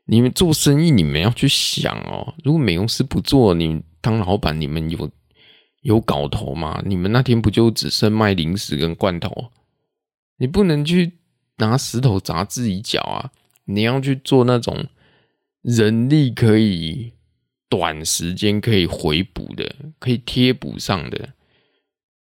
[0.06, 2.34] 你们做生意，你们要去想哦。
[2.42, 5.08] 如果美容师不做，你当老板，你们有
[5.82, 6.82] 有搞头吗？
[6.84, 9.52] 你们那天不就只剩卖零食跟罐头？
[10.38, 11.12] 你不能去
[11.58, 13.30] 拿石头砸自己脚啊！
[13.66, 14.88] 你要去做那种。
[15.62, 17.12] 人力可以
[17.68, 21.34] 短时间可以回补的，可以贴补上的，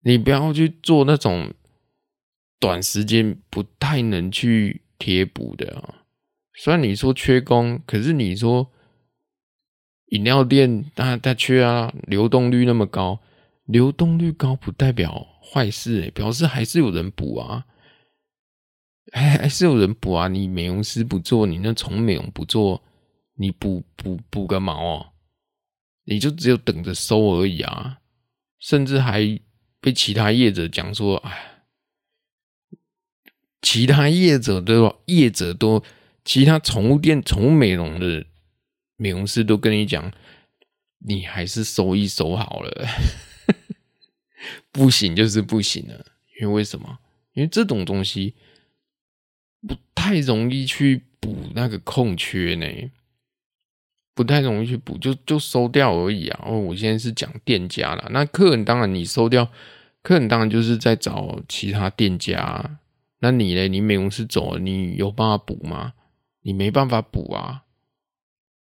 [0.02, 1.54] 你不要去做那种
[2.60, 6.04] 短时间不太能去贴补的啊。
[6.54, 8.70] 虽然你说缺工，可是你说
[10.08, 13.22] 饮料店它它缺啊，流动率那么高，
[13.70, 17.66] 流动率高不代表坏事欸，表示还是有人补啊，
[19.14, 20.28] 还还是有人补啊。
[20.28, 22.84] 你美容师不做，你那宠物美容不做。
[23.36, 25.14] 你补补补个毛哦，
[26.04, 28.00] 你就只有等着收而已啊！
[28.60, 29.40] 甚至还
[29.80, 31.64] 被其他业者讲说，哎，
[33.62, 35.82] 其他业者都业者都，
[36.26, 38.26] 其他宠物店、宠物美容的
[38.98, 40.12] 美容师都跟你讲，
[40.98, 42.88] 你还是收一收好了，
[44.72, 46.06] 不行就是不行了。
[46.40, 47.00] 因为为什么？
[47.34, 48.36] 因为这种东西
[49.68, 52.92] 不太容易去补那个空缺呢。
[54.16, 56.44] 不太容易去补，就就收掉而已啊。
[56.46, 59.50] 哦，我现在是讲店家啦，那客人当然你收掉，
[60.02, 62.80] 客人当然就是在找其他店家。
[63.20, 63.68] 那你呢？
[63.70, 65.94] 你美容师走了，你有办法补吗？
[66.42, 67.64] 你没办法补啊。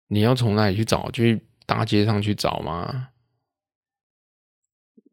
[0.08, 1.10] 你要从哪里去找？
[1.10, 3.08] 去大街上去找吗？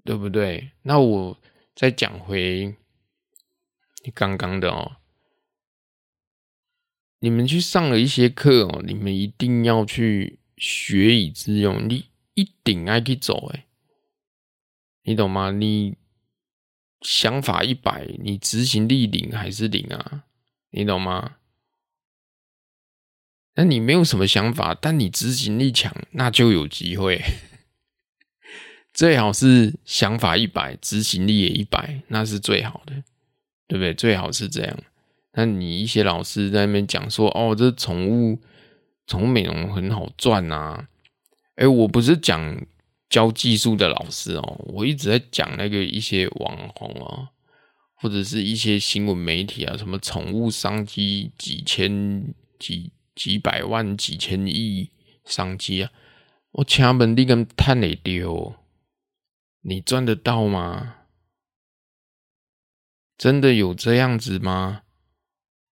[0.10, 0.72] 对不对？
[0.82, 1.38] 那我
[1.76, 2.76] 再讲回
[4.04, 4.96] 你刚刚的哦。
[7.20, 13.68] 你们去上了一些课哦，你们一定要去学以致用，你一定爱去走哎，
[15.04, 15.52] 你懂吗？
[15.52, 15.96] 你
[17.02, 20.24] 想法一百，你执行力零还是零啊？
[20.72, 21.36] 你懂吗？
[23.54, 27.22] 那你没有什么想法，但你执行力强，那就有机会。
[29.00, 32.94] 最好是想法一百，执行力也一百，那是最好的，
[33.66, 33.94] 对不对？
[33.94, 34.78] 最好是这样。
[35.36, 38.38] 那你一些老师在那边讲说，哦，这宠物
[39.08, 40.90] 宠物美容很好赚、啊。
[41.56, 42.62] 哎，我不是讲
[43.10, 47.30] 教技术的老师哦，我一直在讲那个一些网红哦，
[47.96, 54.90] 或者是一些新闻媒体啊，什么宠物商机几千几几百万几千亿
[55.24, 55.90] 商机啊，
[56.52, 58.56] 我请问你跟赚得到？
[59.62, 60.96] 你赚得到吗？
[63.18, 64.84] 真的有这样子吗？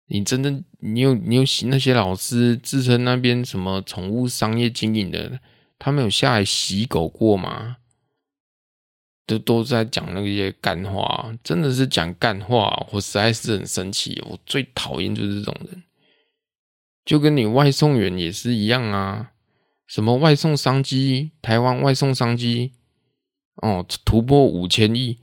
[0.07, 5.39] 你真的你有你有那些老师自称那边什么宠物商业经营的，
[5.77, 7.77] 他们有下来洗狗过吗？
[9.25, 14.21] 都都在讲那些干话，真的是讲干话，我实在是很生气。
[14.25, 15.83] 我最讨厌就是这种人，
[17.03, 19.33] 就跟你外送员也是一样啊，
[19.85, 22.71] 什么外送商机，台湾外送商机
[23.58, 25.20] 哦，突破五千亿。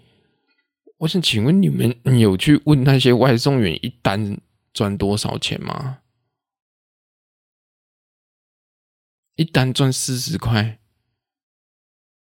[0.98, 4.40] 我想请问你们有去问那些外送员一单
[4.72, 6.00] 赚多少钱吗？
[9.36, 10.78] 一单赚四十块，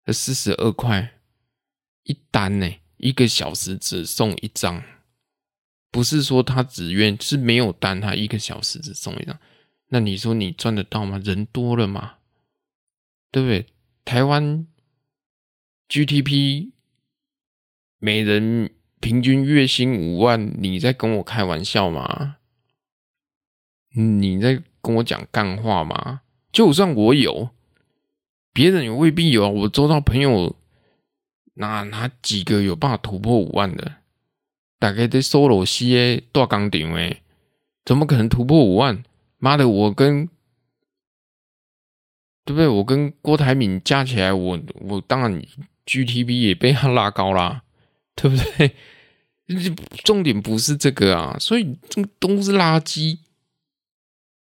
[0.07, 1.21] 四十二块
[2.05, 2.75] 一单呢？
[2.97, 4.83] 一个小时只送一张，
[5.91, 9.39] 不是说他只愿是没有单，他一个小时只送一张。
[9.89, 11.19] 那你说你赚得到吗？
[11.19, 12.15] 人多了嘛？
[13.31, 13.67] 对不对？
[14.05, 14.67] 台湾
[15.93, 16.71] GTP，。
[17.99, 22.37] 每人平均月薪五万，你在跟我开玩笑吗？
[23.95, 26.23] 你在跟我讲干话吗？
[26.51, 27.51] 就算我有，
[28.55, 29.49] 别人也未必有啊。
[29.51, 30.57] 我周遭朋友
[31.57, 33.97] 哪哪几个有办法突破五万的？
[34.79, 37.21] 大概在 solo C A 大岗顶诶，
[37.85, 39.05] 怎么可能突破五万？
[39.37, 40.27] 妈的，我跟
[42.47, 42.67] 对不对？
[42.67, 45.43] 我跟郭台铭加起来，我我当然
[45.87, 47.63] GTP 也被他拉高啦。
[48.15, 48.77] 对不对？
[50.05, 53.19] 重点不是这个啊，所以这都是垃圾，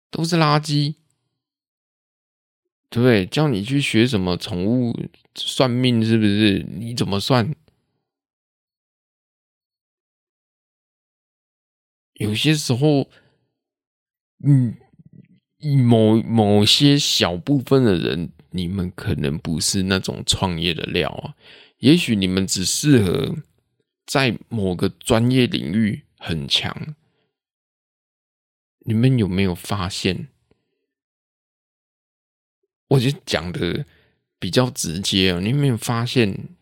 [0.10, 0.96] 都是垃圾，
[2.90, 3.26] 对不对？
[3.26, 4.98] 叫你去学什么宠物
[5.36, 6.66] 算命，是不是？
[6.70, 7.54] 你怎么算？
[12.14, 13.10] 有些时候，
[14.44, 14.78] 嗯，
[15.86, 21.36] 某某些小部分的人，你们可能不是那种创业的料啊，
[21.78, 23.36] 也许你们只适合。
[24.08, 26.96] 在某个专业领域很强，
[28.86, 30.30] 你们有没有发现？
[32.88, 33.86] 我就讲的
[34.40, 36.56] 比较直接哦，你有没有发现，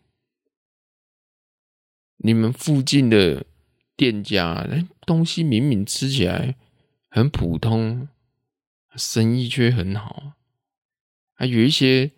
[2.16, 3.46] 你们附近的
[3.94, 4.66] 店家，
[5.02, 6.56] 东西明明吃起来
[7.08, 8.08] 很普通，
[8.96, 10.32] 生意却很好，
[11.36, 12.10] 还有一些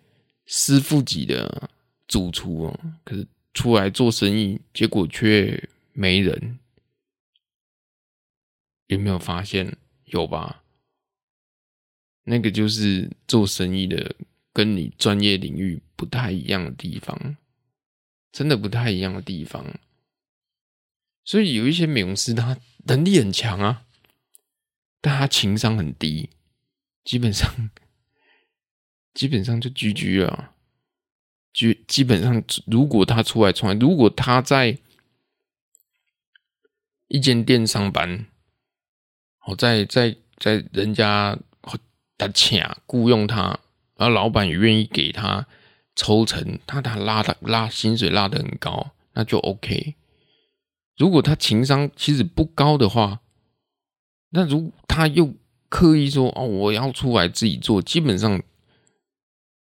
[0.47, 1.69] 师傅级的
[2.07, 3.27] 主厨哦，可是。
[3.51, 6.59] 出来做生意，结果却没人，
[8.85, 9.75] 有没有发现？
[10.05, 10.63] 有吧？
[12.23, 14.15] 那个就是做生意的，
[14.53, 17.37] 跟你专业领域不太一样的地方，
[18.31, 19.65] 真的不太一样的地方。
[21.25, 22.55] 所以有一些美容师，他
[22.85, 23.87] 能力很强啊，
[25.01, 26.29] 但他情商很低，
[27.03, 27.71] 基本上，
[29.19, 30.51] 基本上就 GG 了。
[31.51, 34.77] 基基本上，如果他出来创业，如果他在
[37.09, 38.27] 一间店上班，
[39.47, 41.37] 我在在在人家
[42.17, 43.59] 他请雇佣他，
[43.97, 45.45] 然后老板也愿意给他
[45.97, 49.95] 抽成，他他拉的拉薪水拉得很高，那就 OK。
[50.95, 53.19] 如果他情商其实不高的话，
[54.29, 55.33] 那如他又
[55.67, 58.41] 刻意说哦，我要出来自己做，基本上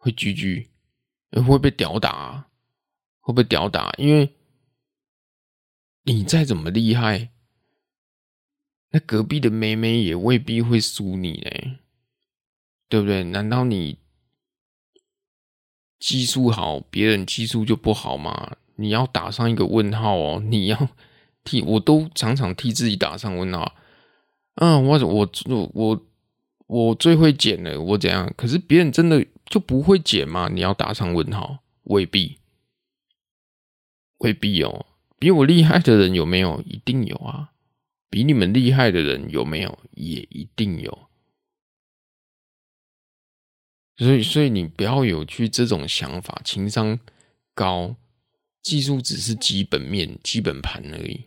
[0.01, 0.65] 会狙狙。
[1.47, 2.47] 会被屌打啊，
[3.21, 4.35] 会被屌打，因为
[6.03, 7.29] 你再怎么厉害，
[8.89, 11.77] 那隔壁的妹妹也未必会输你嘞，
[12.89, 13.23] 对不对？
[13.23, 13.99] 难道你
[15.97, 18.57] 技术好，别人技术就不好吗？
[18.75, 20.43] 你要打上一个问号哦！
[20.45, 20.89] 你要
[21.45, 23.73] 替我都常常替自己打上问号。
[24.55, 26.05] 嗯，我我我我
[26.67, 28.33] 我最会剪了，我怎样？
[28.35, 29.25] 可是别人真的。
[29.51, 30.47] 就不会解吗？
[30.49, 32.37] 你要打上问号，未必，
[34.19, 34.85] 未必哦。
[35.19, 36.61] 比我厉害的人有没有？
[36.61, 37.51] 一定有啊。
[38.09, 39.77] 比你们厉害的人有没有？
[39.91, 41.09] 也一定有。
[43.97, 46.97] 所以，所以你不要有去这种想法，情商
[47.53, 47.97] 高，
[48.63, 51.25] 技术只是基本面、基本盘而已。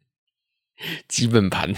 [1.06, 1.70] 基本盘，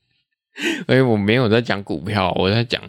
[0.88, 2.82] 哎，我没有在讲股票，我在讲，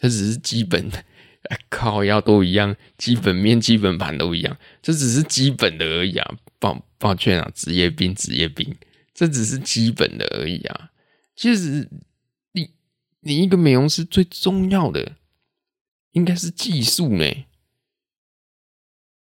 [0.00, 1.02] 它只是基本的。
[1.70, 6.36] 靠，要都一样，基本面、基本盘都一样，这只是基本的而已啊！
[6.58, 8.74] 抱抱歉啊，职业病，职业病，
[9.14, 10.90] 这只是基本的而已啊！
[11.34, 11.88] 其实，
[12.52, 12.70] 你
[13.20, 15.16] 你一个美容师最重要的
[16.12, 17.24] 应该是技术呢。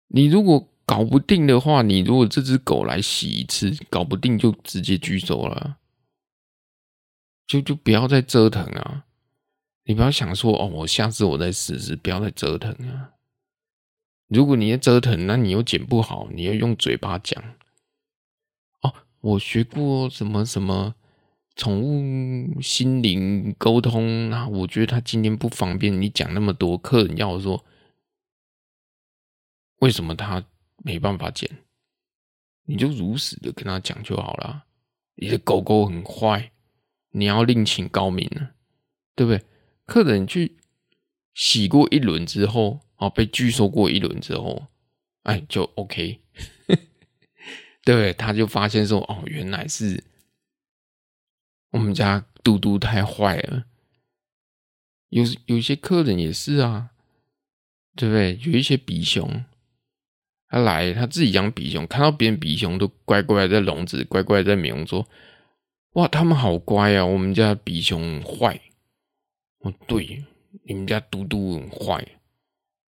[0.08, 5.78] 你如果搞不定的话，你如果这只狗来洗一次，搞不定就直接举手了，
[7.46, 9.06] 就就不要再折腾啊！
[9.84, 13.12] 你不要想说哦，我下次我再试试，不要再折腾啊！
[14.28, 17.42] 如果你要折腾，那你又剪不好，你要用嘴巴讲
[18.80, 18.94] 哦。
[19.20, 20.94] 我学过什么什么
[21.56, 27.64] 宠物心灵沟通，那我觉得他今天不方便，你讲那么多，客人要我说。
[29.80, 30.44] 为什么他
[30.84, 31.50] 没办法剪？
[32.66, 34.64] 你就如实的跟他讲就好了。
[35.16, 36.52] 你的狗狗很坏，
[37.10, 38.52] 你要另请高明了，
[39.16, 39.44] 对不对？
[39.92, 40.56] 客人去
[41.34, 44.68] 洗过一轮之后，哦，被拒收过一轮之后，
[45.24, 46.18] 哎，就 OK，
[47.84, 48.14] 对？
[48.14, 50.02] 他就发现说，哦，原来是
[51.72, 53.66] 我们家嘟嘟太坏了。
[55.10, 56.92] 有有些客人也是啊，
[57.94, 58.38] 对不对？
[58.50, 59.44] 有一些比熊。
[60.48, 65.06] 他来，他自己养比熊，看到别人比熊都乖乖在笼子，乖乖在美容桌。
[65.92, 67.04] 哇，他们好乖啊！
[67.04, 68.58] 我们家比熊坏。
[69.62, 70.24] 哦，对，
[70.64, 72.06] 你们家嘟嘟很坏。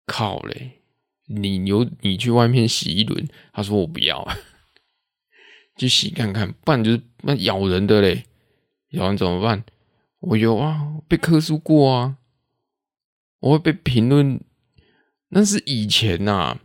[0.06, 0.80] 靠嘞，
[1.26, 3.28] 你有你去外面洗一轮。
[3.52, 4.26] 他说我不要，
[5.76, 8.24] 去洗看看，不然就是那咬人的嘞，
[8.90, 9.64] 咬人怎么办？
[10.20, 12.16] 我有啊，被客诉过啊，
[13.40, 14.40] 我会被评论，
[15.28, 16.60] 那是以前呐、啊。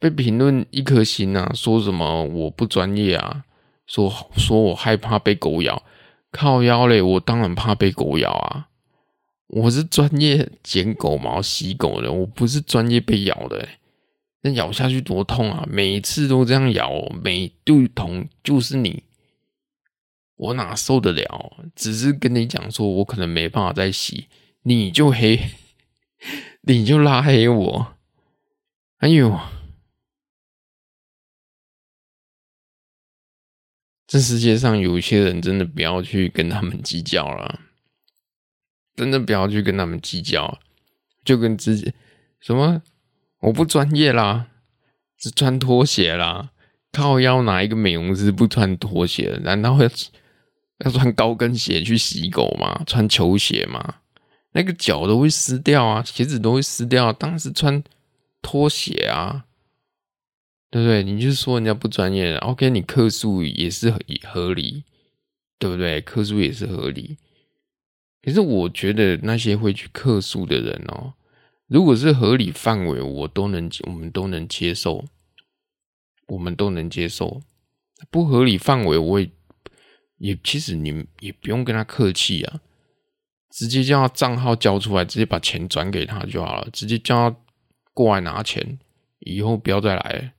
[0.00, 3.44] 被评论一颗星啊，说什么我不专业啊，
[3.86, 5.82] 说说我害怕被狗咬，
[6.30, 8.68] 靠腰嘞，我当然怕被狗咬啊，
[9.54, 13.68] 我是专业剪狗毛、洗狗的，我不是专业被咬的，
[14.40, 19.04] 那咬下去多痛啊，每次都这样咬，每对痛就是你，
[20.34, 21.56] 我哪受得了？
[21.76, 24.26] 只是跟你讲说，我可能没办法再洗，
[24.62, 25.38] 你就黑，
[26.66, 27.94] 你就拉黑我，
[28.98, 29.38] 哎呦！
[34.08, 37.60] 这世界上有一些人真的不要去跟他们计较了，
[38.94, 40.60] 真的不要去跟他们计较，
[41.24, 41.92] 就跟自己
[42.40, 42.82] 什么
[43.40, 44.46] 我不专业啦，
[45.18, 46.50] 只穿拖鞋啦，
[46.92, 49.38] 靠腰哪一个美容师不穿拖鞋？
[49.42, 49.90] 难道要
[50.84, 52.82] 要穿高跟鞋去洗狗吗？
[52.86, 53.96] 穿球鞋吗？
[54.52, 57.82] 那个脚都会湿掉啊，鞋子都会湿掉，当然是穿
[58.40, 59.44] 拖鞋啊。
[60.70, 61.04] 对不对？
[61.04, 62.68] 你就说人家不专业，OK？
[62.68, 64.82] 你客诉也是合合理，
[65.56, 66.00] 对不对？
[66.00, 67.16] 客诉也是合理。
[68.24, 71.12] 可是我觉得那些会去客诉的人哦，
[71.66, 75.04] 如果是合理范围，我都能，我们都能接受，
[76.28, 77.42] 我们都能接受。
[78.10, 79.30] 不合理范围，我也
[80.16, 82.60] 也其实你也不用跟他客气啊，
[83.50, 87.36] 直接叫他账号交出来，直接把钱转给他就好了，直接叫他
[87.92, 88.78] 过来拿钱，
[89.20, 90.32] 以后不要再来。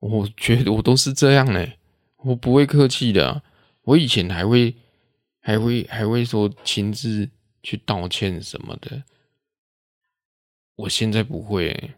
[0.00, 1.78] 我觉得我都是这样嘞，
[2.24, 3.42] 我不会客气的。
[3.82, 4.74] 我以前还会，
[5.48, 7.26] 还会，还会说亲自
[7.62, 9.02] 去道歉什么的。
[10.76, 11.94] 我现在不会，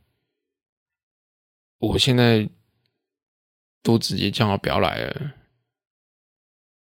[1.79, 2.49] 我现在
[3.83, 5.35] 都直接叫他不要来了。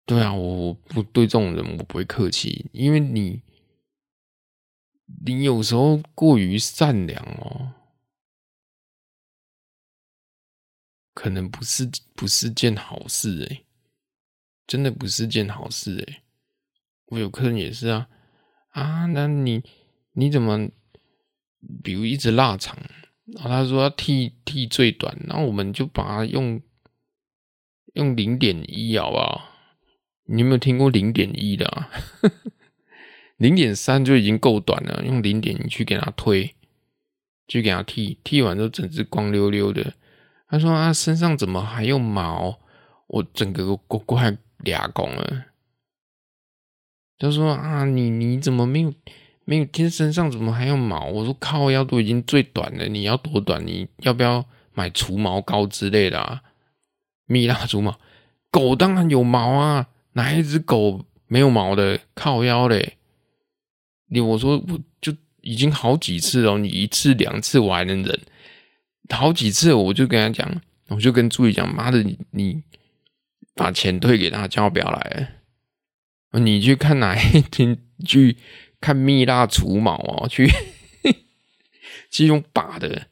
[0.05, 3.41] 对啊，我不对这种人我不会客气，因为你，
[5.25, 7.75] 你有时候过于善良哦。
[11.13, 13.63] 可能不是不是件好事哎，
[14.67, 16.20] 真的不是件好事哎。
[17.11, 18.07] 我有客人也是啊
[18.69, 19.61] 啊，那你
[20.13, 20.69] 你怎么，
[21.83, 22.77] 比如一直腊肠，
[23.25, 26.61] 然后他说要剃剃最短，然后我们就把它用
[27.95, 29.49] 用零点一好不好？
[30.25, 31.89] 你有没有听过零点一的啊？
[33.35, 36.55] 零点三就已经够短了，用零点一去给他推，
[37.47, 39.95] 去给他剃，剃完之后整只光溜溜的。
[40.47, 42.59] 他说：“啊，身上怎么还有毛？
[43.07, 45.45] 我整个都快俩公了。”
[47.21, 48.91] 他说：“啊，你你怎么没有
[49.45, 53.63] 没有天身上怎么还有毛？”我说：“靠腰都已经最短了，你要多短？
[53.65, 54.43] 你要不要
[54.73, 56.41] 买除毛膏之类的啊？
[57.27, 57.99] 蜜蜡除毛，
[58.49, 61.99] 狗当然有毛啊，哪一只狗没有毛的？
[62.15, 62.97] 靠腰嘞！
[64.07, 68.19] 你我说我就已经好几次了，你一次两次我还能忍。”
[69.09, 72.63] 好几次，我就跟他讲，我就跟助理讲：“妈的，你你
[73.53, 75.40] 把钱退给他，叫他不要来。
[76.39, 78.37] 你去看哪一天去
[78.79, 80.27] 看蜜蜡除毛啊？
[80.29, 80.49] 去
[82.09, 83.07] 去用拔的，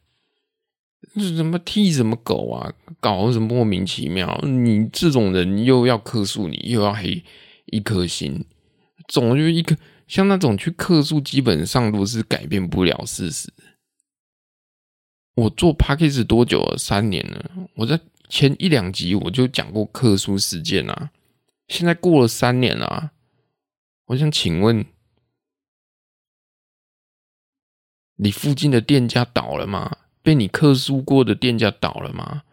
[1.15, 2.73] 这什么剃什么狗啊？
[2.99, 4.39] 搞什么莫名其妙？
[4.43, 7.23] 你这种人又要克诉你，又要黑
[7.67, 8.45] 一颗心，
[9.07, 13.51] 总就一个像那种去克诉，基本上都是改变不了事实。”
[15.35, 16.77] 我做 Podcast 多久了？
[16.77, 17.51] 三年了。
[17.75, 17.97] 我在
[18.27, 21.11] 前一两集我就讲过克诉事件啊。
[21.69, 23.11] 现在过了三年了，
[24.07, 24.85] 我想请问，
[28.15, 29.97] 你附近的店家倒了吗？
[30.21, 32.43] 被你克诉过的店家倒了吗？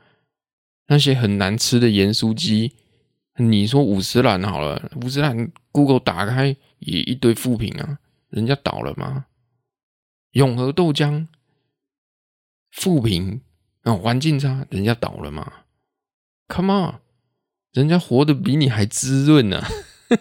[0.86, 2.76] 那些很难吃的盐酥鸡，
[3.38, 7.98] 你说五十岚好了，五十岚 Google 打开也一堆负评啊，
[8.28, 9.26] 人家倒了吗？
[10.32, 11.26] 永和豆浆。
[12.70, 13.40] 负评
[13.82, 15.64] 啊，环境差，人家倒了吗
[16.48, 17.00] ？Come on，
[17.76, 19.62] 人家活得比你还滋润呢、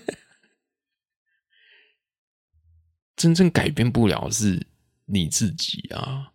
[3.16, 4.68] 真正改变不了是
[5.06, 6.34] 你自己啊！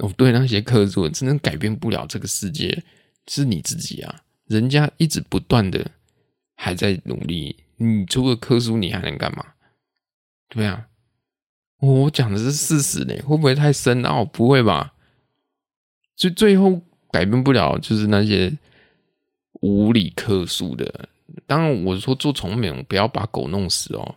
[0.00, 2.84] 哦，对那些客诉，真正改变不了这个世界
[3.26, 4.20] 是你自己啊！
[4.44, 5.90] 人家一直不断的
[6.54, 9.54] 还在努力，你除了科书，你还能干嘛？
[10.50, 10.88] 对啊，
[11.78, 14.22] 我讲的是事实呢，会不会太深奥？
[14.22, 14.92] 不会吧？
[16.14, 18.58] 所以最后改变不了，就是那些
[19.64, 21.08] 无理客诉的。
[21.46, 24.16] 当然，我说做宠物美容，不要把狗弄死哦，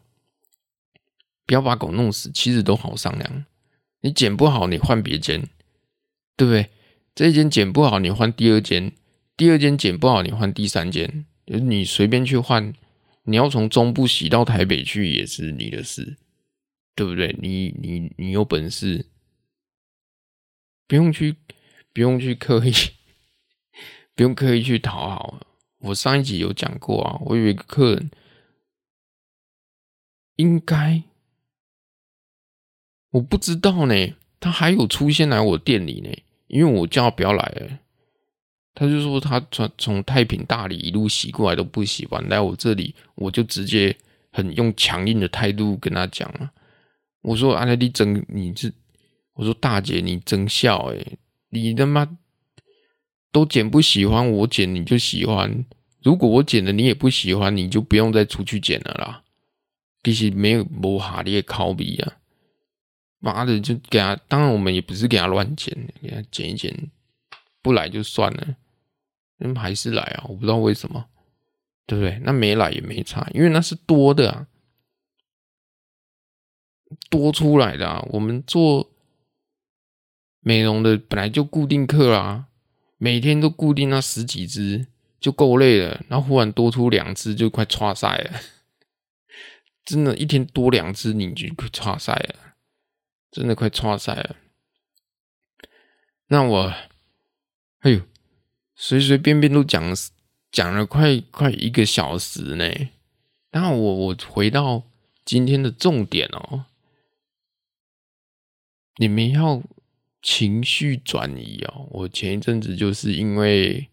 [1.45, 3.45] 不要把狗弄死，其实都好商量。
[4.01, 5.47] 你剪不好，你换别间，
[6.35, 6.69] 对不对？
[7.15, 8.91] 这一间剪不好，你换第二间；
[9.37, 11.25] 第二间剪不好，你换第三间。
[11.45, 12.73] 你随便去换，
[13.23, 16.17] 你要从中部洗到台北去，也是你的事，
[16.93, 17.33] 对不对？
[17.41, 19.05] 你你你有本事，
[20.87, 21.37] 不用去。
[21.93, 22.71] 不用去刻意，
[24.17, 25.39] 不用刻意去讨好。
[25.77, 28.09] 我上一集有讲过啊，我有一个客人，
[30.37, 31.03] 应该
[33.11, 33.93] 我不知道呢，
[34.39, 36.09] 他还有出现来我店里呢，
[36.47, 37.79] 因为我叫他不要来，
[38.73, 43.95] 他就说他从从太平大理一路洗过来都不喜欢来我这里，我就直接
[44.31, 46.51] 很用强硬的态度跟他讲了。
[47.21, 48.73] 我说：“阿丽丽真你是，
[49.33, 51.19] 我说大姐你真笑诶。
[51.49, 52.17] 你他妈
[53.37, 55.63] 都剪不喜欢，我剪你就喜欢。
[56.01, 59.23] 如果我剪了你也不喜欢，你就不用再出去剪了啦。
[60.03, 62.17] 其实没有磨哈的考比啊，
[63.19, 64.15] 妈的就给他。
[64.27, 65.71] 当然我们也不是给他乱剪，
[66.01, 66.89] 给他剪一剪，
[67.61, 68.55] 不来就算了。
[69.37, 71.05] 那还是来啊，我不知道为什么，
[71.85, 72.19] 对不对？
[72.23, 74.47] 那没来也没差，因为那是多的啊，
[77.11, 78.03] 多出来的啊。
[78.09, 78.89] 我们做。
[80.39, 82.46] 美容的本来就固定客啊，
[82.97, 84.87] 每天都固定那十几只
[85.19, 88.41] 就够累了，然后忽然多出两只就快剉赛了，
[89.85, 92.55] 真的，一天多两只你就快剉赛了，
[93.31, 94.35] 真的快剉赛了。
[96.27, 96.73] 那我，
[97.79, 98.01] 哎呦，
[98.75, 99.95] 随随便便都讲
[100.51, 102.89] 讲了快快一个小时呢。
[103.51, 104.83] 那我我回到
[105.23, 106.65] 今天的重点哦，
[108.97, 109.61] 你们要。
[110.29, 113.87] 情绪转移哦，我前一阵子就是因为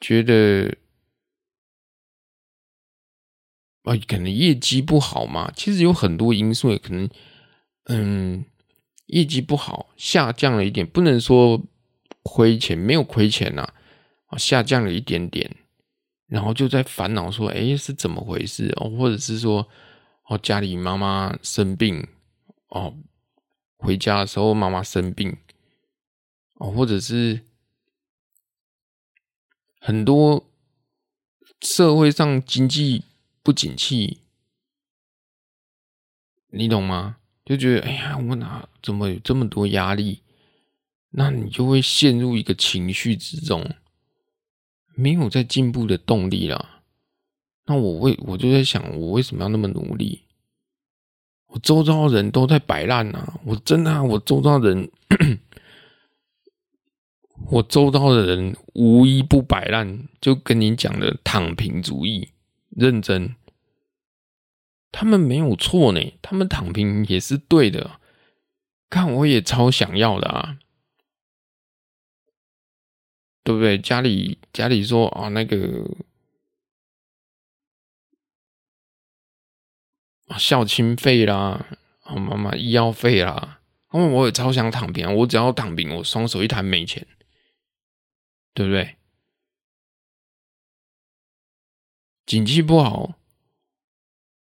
[0.00, 0.76] 觉得
[3.84, 7.08] 啊，可能业绩不好嘛，其实有很多因素，可能
[7.84, 8.44] 嗯，
[9.06, 11.62] 业绩不好，下降了一点，不能说
[12.24, 13.62] 亏钱，没有亏钱呐，
[14.26, 15.48] 啊，下降了一点点，
[16.26, 18.90] 然后就在烦恼说，哎，是怎么回事哦？
[18.90, 19.68] 或者是说，
[20.26, 22.08] 哦，家里妈妈生病
[22.70, 22.92] 哦。
[23.82, 25.36] 回家的时候，妈妈生病，
[26.54, 27.40] 哦，或者是
[29.80, 30.48] 很多
[31.60, 33.04] 社会上经济
[33.42, 34.20] 不景气，
[36.50, 37.16] 你懂吗？
[37.44, 40.22] 就觉得哎呀，我哪怎么有这么多压力？
[41.10, 43.74] 那你就会陷入一个情绪之中，
[44.94, 46.82] 没有在进步的动力了。
[47.66, 50.22] 那我为我就在想，我为什么要那么努力？
[51.52, 53.38] 我周遭人都在摆烂呐！
[53.44, 54.90] 我真的、啊，我周遭人，
[57.50, 62.30] 我周遭的人无一不摆烂，就跟你讲的躺平主义，
[62.70, 63.34] 认真，
[64.90, 67.98] 他们没有错呢，他们躺平也是对的。
[68.88, 70.56] 看我也超想要的啊，
[73.44, 73.76] 对不对？
[73.76, 75.86] 家里家里说啊，那个。
[80.38, 81.66] 孝亲费啦，
[82.04, 83.60] 妈妈医药费啦，
[83.92, 87.06] 因为我也超想躺平，我只要躺平，我双手一摊没钱，
[88.54, 88.96] 对不对？
[92.24, 93.18] 景气不好，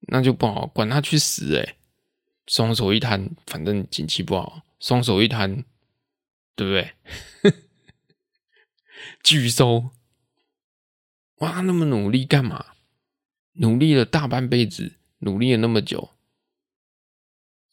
[0.07, 1.77] 那就不好，管他去死诶，
[2.47, 5.63] 双手一摊，反正景气不好，双手一摊，
[6.55, 6.93] 对不对？
[9.23, 9.91] 拒收，
[11.37, 12.65] 哇，那么努力干嘛？
[13.53, 14.93] 努力了大半辈子。
[15.19, 16.11] 努力了那么久，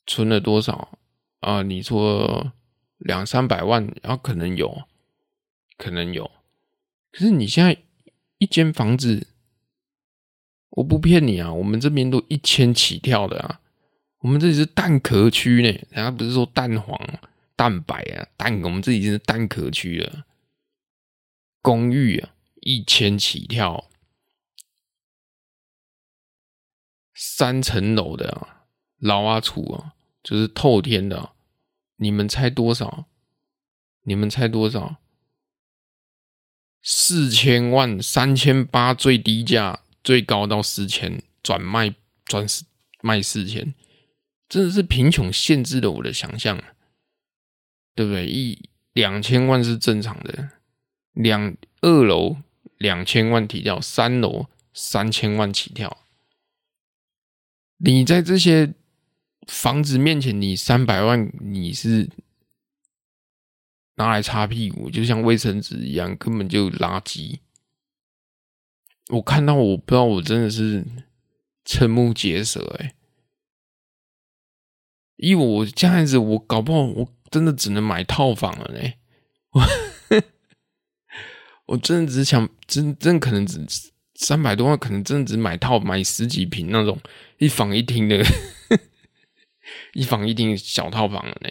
[0.07, 0.99] 存了多少
[1.41, 1.63] 啊？
[1.63, 2.53] 你说
[2.99, 4.85] 两三百万，然后可能有，
[5.77, 6.31] 可能有。
[7.11, 7.77] 可是你现在
[8.39, 9.29] 一间房子，
[10.71, 13.61] 我不骗你啊，我们这边都一千起跳的啊。
[14.19, 16.99] 我们这里是蛋壳区呢，人家不是说蛋黄、
[17.55, 20.25] 蛋白啊，蛋，我们这里已经是蛋壳区了。
[21.61, 23.89] 公寓啊，一千起跳，
[27.15, 28.65] 三层楼的啊，
[28.99, 31.31] 老阿楚啊，就是透天的。
[31.97, 33.07] 你们猜多少？
[34.03, 34.97] 你们猜多少？
[36.83, 41.95] 四千万，三千八最低价，最高到四千，转卖
[42.25, 42.65] 转四
[43.01, 43.75] 卖四千，
[44.49, 46.63] 真的是贫穷限制了我的想象，
[47.95, 48.27] 对不对？
[48.27, 50.51] 一两千万是正常的，
[51.13, 52.37] 两二楼
[52.77, 56.04] 两千万起跳，三楼三千万起跳，
[57.79, 58.75] 你在这些。
[59.47, 62.09] 房子面前，你三百万你是
[63.97, 67.41] 拿来擦屁股，就像卫生纸一样，根本就垃圾。
[69.11, 70.83] 我看到，我不知道，我真的是
[71.63, 72.95] 瞠目结舌哎！
[75.17, 78.93] 以我这样子，我搞不好我真的只能买套房了呢。
[79.51, 79.63] 我
[81.75, 83.63] 我真的只想，真真可能只
[84.15, 86.99] 三百多万，可能真的只买套买十几平那种
[87.39, 88.25] 一房一厅的。
[89.95, 91.49] 一房一厅小套房了呢，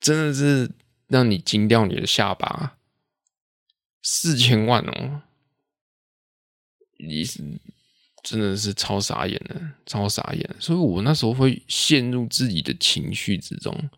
[0.00, 0.70] 真的是
[1.08, 2.78] 让你惊掉你的下巴，
[4.02, 5.22] 四千万哦！
[6.98, 7.42] 你是
[8.22, 10.56] 真的是超傻眼的，超傻眼。
[10.58, 13.90] 所以我那时候会陷入自己的情绪之中，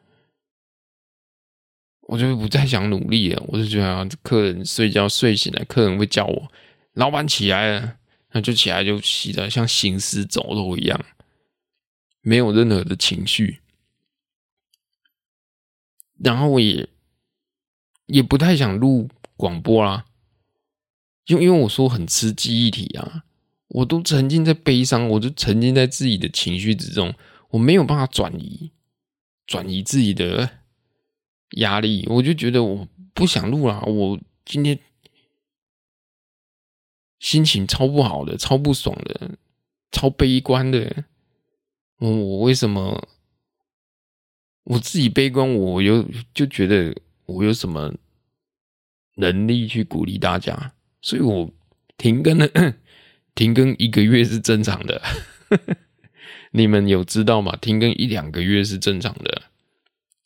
[2.08, 3.42] 我就不再想努力了。
[3.46, 6.52] 我就觉得客人睡觉睡醒了，客人会叫我
[7.00, 7.96] 老板起来了，
[8.32, 11.02] 那就起来就起来，像行尸走肉一样。
[12.20, 13.60] 没有任何的情绪，
[16.18, 16.86] 然后我也
[18.04, 20.04] 也不太想录广播啦，
[21.24, 23.24] 因因为我说很吃记忆体啊，
[23.68, 27.14] 我都沉浸在悲伤，我就沉浸在自己的情绪之中，
[27.48, 28.70] 我没有办法转移
[29.46, 30.58] 转移自己的
[31.52, 34.78] 压力，我就觉得我不想录了，我今天
[37.20, 39.38] 心情超不好的，超不爽的，
[39.92, 41.04] 超悲观的。
[41.98, 43.08] 我我为什么
[44.64, 45.54] 我自己悲观？
[45.54, 46.04] 我又
[46.34, 46.96] 就觉得
[47.26, 47.94] 我有什么
[49.16, 50.72] 能力去鼓励大家？
[51.02, 51.50] 所以我
[51.98, 52.48] 停更了，
[53.34, 55.00] 停更一个月是正常的。
[56.52, 57.54] 你们有知道吗？
[57.56, 59.42] 停更一两个月是正常的。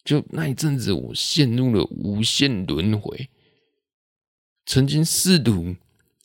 [0.04, 3.28] 就那一阵子，我陷入了无限轮回，
[4.64, 5.74] 曾经试图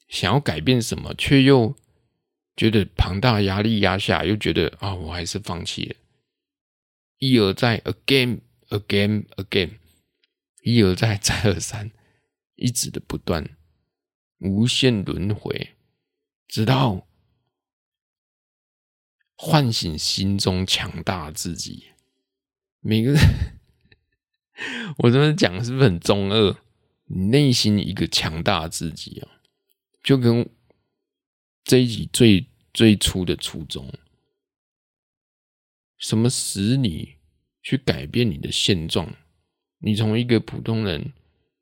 [0.10, 1.74] 想要改变什么，却又。
[2.57, 5.95] 觉得庞大压力压下，又觉得啊，我还是放弃了。
[7.20, 9.78] 一而再，again again again，
[10.62, 11.89] 一而再， 再而三，
[12.55, 13.55] 一直的不断，
[14.39, 15.70] 无限轮回，
[16.49, 17.07] 直到
[19.38, 21.91] 唤醒心中强大自己。
[22.82, 23.22] 每个人，
[24.97, 26.57] 我这么讲是不是很中二？
[27.05, 29.39] 你内心一个强大自己啊，
[30.10, 30.49] 就跟。
[31.64, 33.93] 这一集最最初的初衷，
[35.99, 37.18] 什么使你
[37.62, 39.16] 去改变你的现状？
[39.78, 41.14] 你从一个普通人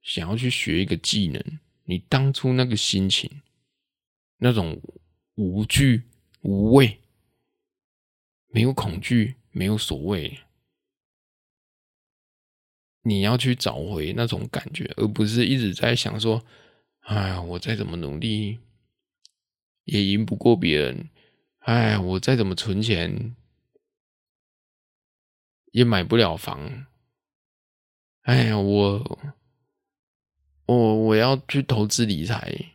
[0.02, 3.30] 想要去学一个技能，你当初那个心情，
[4.38, 4.82] 那种
[5.36, 6.04] 无惧
[6.40, 7.02] 无畏，
[8.48, 10.40] 没有恐惧，没有所谓，
[13.02, 16.46] 你要去找回那种感觉，而不是一直在想说
[17.08, 18.60] ：“哎呀，我再怎么努力。”
[19.88, 21.10] 也赢不过别人，
[21.60, 23.38] 哎，我再怎么存钱，
[25.72, 26.88] 也买不了房。
[28.24, 29.20] 哎呀，我
[30.66, 32.74] 我我要去投资理财，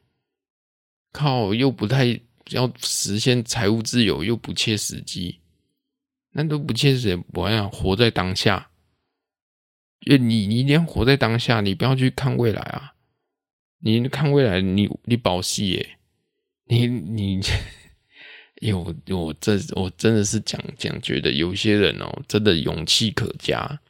[1.12, 2.18] 靠，又不太
[2.48, 5.40] 要实现财务自由，又不切实际，
[6.30, 7.22] 那都不切实际。
[7.34, 8.70] 我要活在当下，
[10.06, 12.91] 因为你你一定要活在当下，你不要去看未来啊！
[13.84, 15.98] 你看未来，你你保戏耶。
[16.66, 17.40] 你你
[18.60, 18.78] 有
[19.10, 23.80] 我这我真的是讲讲，觉得有些人哦，真的勇气可嘉。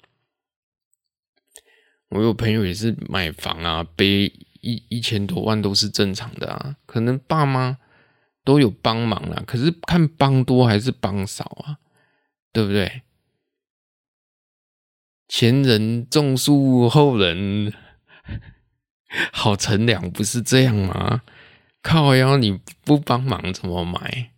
[2.09, 7.79] 我有朋友也是买房啊，背一一千多万都是正常的啊，可能爸妈
[8.45, 11.79] 都有帮忙啊，可是看帮多还是帮少啊，
[12.51, 13.03] 对不对？
[15.29, 17.73] 前人种树，后人
[19.33, 21.23] 好乘凉，不是这样吗？
[21.83, 24.31] 靠腰，你不帮忙怎么买？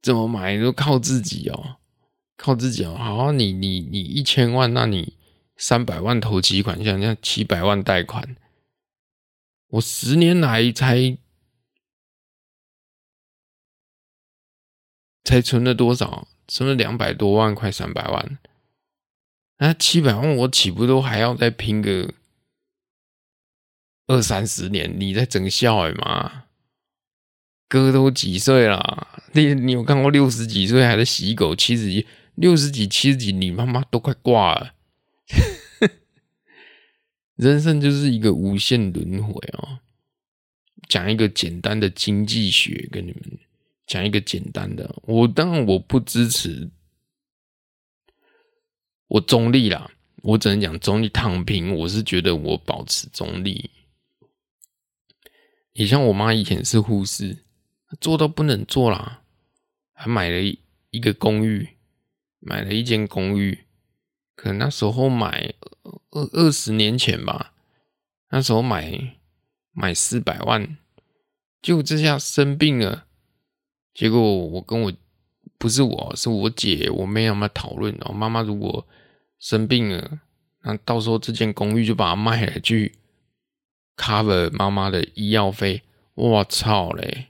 [0.00, 1.76] 怎么买都靠自己哦，
[2.36, 2.94] 靠自己哦。
[2.96, 5.16] 好，你你你一千万，那你
[5.56, 8.36] 三百万投期款，像像七百万贷款，
[9.68, 11.18] 我十年来才
[15.24, 16.28] 才存了多少？
[16.46, 18.38] 存了两百多万，快三百万。
[19.58, 22.14] 那七百万，我岂不都还要再拼个
[24.08, 24.92] 二三十年？
[24.98, 26.44] 你在整笑哎吗？
[27.68, 29.06] 哥都几岁了？
[29.32, 31.54] 你你有看过六十几岁还在洗狗？
[31.54, 34.74] 七十几、六十几、七十几，你妈妈都快挂了。
[37.36, 39.80] 人生就是一个无限轮回哦。
[40.88, 43.38] 讲一个简单的经济学，跟你们
[43.86, 44.96] 讲一个简单的。
[45.02, 46.70] 我当然我不支持，
[49.08, 49.90] 我中立啦。
[50.22, 51.74] 我只能讲中立躺平。
[51.74, 53.70] 我是觉得我保持中立。
[55.78, 57.44] 你像我妈以前是护士，
[58.00, 59.22] 做到不能做啦，
[59.92, 60.40] 还买了
[60.90, 61.68] 一个公寓，
[62.40, 63.60] 买了一间公寓。
[64.34, 65.54] 可能那时候买
[66.10, 67.52] 二二十年前吧，
[68.30, 69.18] 那时候买
[69.70, 70.76] 买四百万，
[71.62, 73.06] 结果这下生病了，
[73.94, 74.92] 结果我跟我
[75.58, 78.84] 不是我是我姐我妹他们讨论哦，妈妈如果
[79.38, 80.18] 生病了，
[80.64, 82.96] 那到时候这间公寓就把它卖了去
[83.98, 85.82] cover 妈妈的医药费。
[86.14, 87.26] 我操嘞！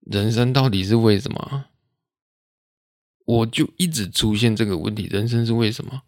[0.00, 1.66] 人生到底是为什么？
[3.26, 6.02] 我就一直出现这个问题，人生是为什么？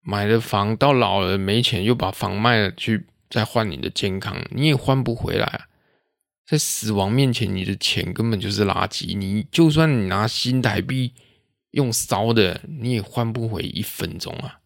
[0.00, 5.68] 买了房到老了没钱，又把房卖了去再换你的健康，你也换不回来！
[6.46, 9.16] 在死亡面前，你的钱根本就是垃圾。
[9.16, 11.12] 你就算你拿新台币
[11.70, 14.59] 用烧的，你也换不回一分钟啊！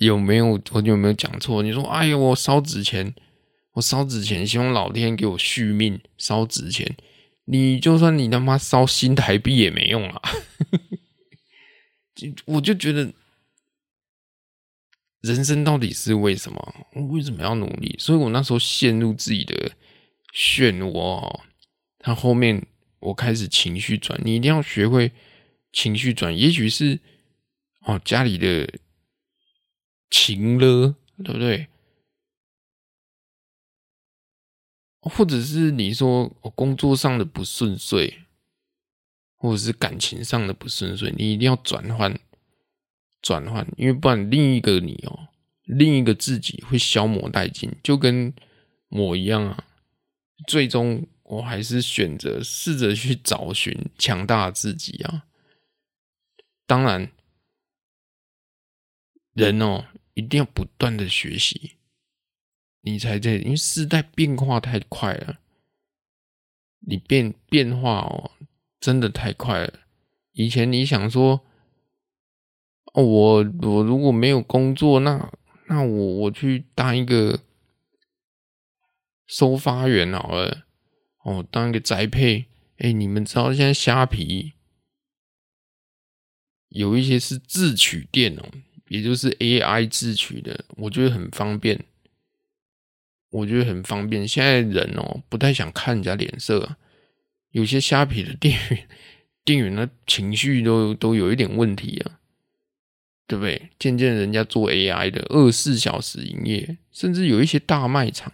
[0.00, 0.60] 有没有？
[0.72, 1.62] 我有没有讲错？
[1.62, 3.14] 你说，哎呦，我烧纸钱，
[3.72, 6.96] 我烧纸钱，希望老天给我续命，烧纸钱。
[7.44, 10.22] 你就算你他妈烧新台币也没用啊！
[12.46, 13.12] 我就觉得
[15.20, 16.74] 人生到底是为什么？
[17.10, 17.94] 为什么要努力？
[17.98, 19.72] 所以我那时候陷入自己的
[20.34, 21.40] 漩涡。
[21.98, 22.66] 他后面
[23.00, 25.12] 我开始情绪转，你一定要学会
[25.72, 26.34] 情绪转。
[26.34, 26.98] 也许是
[27.80, 28.66] 哦，家里的
[30.10, 31.68] 情了，对不对？
[35.02, 38.26] 或者是你说我工作上的不顺遂，
[39.36, 42.20] 或者是感情上的不顺遂，你一定要转换，
[43.22, 45.28] 转换，因为不然另一个你哦，
[45.64, 48.34] 另一个自己会消磨殆尽，就跟
[48.90, 49.64] 我一样啊。
[50.46, 55.24] 最终我还是选择试着去找寻强大的自己啊。
[56.66, 57.10] 当然，
[59.32, 61.76] 人哦，一定要不断的学习。
[62.82, 65.40] 你才在，因为时代变化太快了，
[66.80, 68.30] 你变变化哦，
[68.80, 69.80] 真的太快了。
[70.32, 71.44] 以前你想说，
[72.94, 75.30] 哦，我我如果没有工作，那
[75.66, 77.40] 那我我去当一个
[79.26, 80.64] 收发员好了，
[81.24, 82.46] 哦，当一个宅配。
[82.78, 84.54] 哎，你们知道现在虾皮
[86.70, 88.50] 有一些是自取店哦，
[88.90, 91.84] 也就是 AI 自取的，我觉得很方便。
[93.30, 94.26] 我觉得很方便。
[94.26, 96.76] 现在人哦，不太想看人家脸色啊。
[97.52, 98.88] 有些虾皮的店员，
[99.44, 102.18] 店员的情绪都都有一点问题啊，
[103.28, 103.70] 对不对？
[103.78, 108.32] 渐渐人家做 AI 的二十四小时营业，甚至有一些大卖场，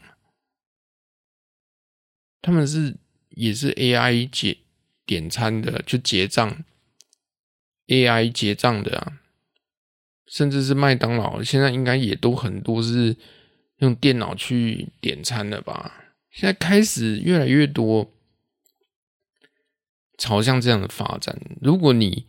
[2.40, 2.96] 他们是
[3.28, 4.56] 也是 AI 结
[5.04, 6.64] 点餐的，就结账
[7.88, 9.20] ，AI 结账的啊。
[10.26, 13.16] 甚至是麦当劳，现在应该也都很多是。
[13.80, 16.14] 用电脑去点餐了吧？
[16.30, 18.10] 现在开始越来越多
[20.16, 21.38] 朝向这样的发展。
[21.60, 22.24] 如果你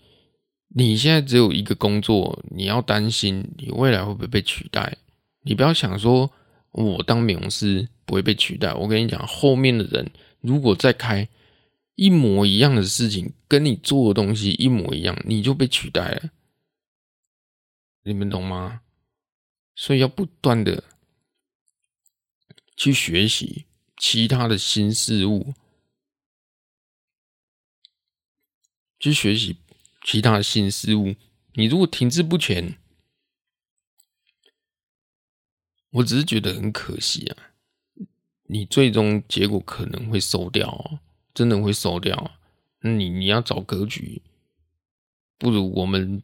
[0.75, 4.97] 你现在只有一个工作，你要担心你未来会不会被取代？
[5.43, 6.29] 你不要想说
[6.71, 8.73] 我当美容师不会被取代。
[8.73, 11.25] 我跟你讲，后面的人如果再开
[11.95, 16.23] 一模一样的事情，跟你做的东西一模一样，你就被取代了。
[18.07, 18.81] 你们懂吗？
[19.75, 20.83] 所以要不断的。
[22.75, 23.65] 去学习
[23.97, 25.55] 其他的新事物，
[28.99, 29.57] 去学习
[30.03, 31.15] 其他的新事物。
[31.53, 32.77] 你如果停滞不前，
[35.89, 37.55] 我只是觉得很可惜啊。
[38.43, 40.99] 你最终结果可能会收掉，
[41.33, 42.37] 真的会收掉。
[42.81, 44.21] 那你你要找格局，
[45.39, 46.21] 不如我们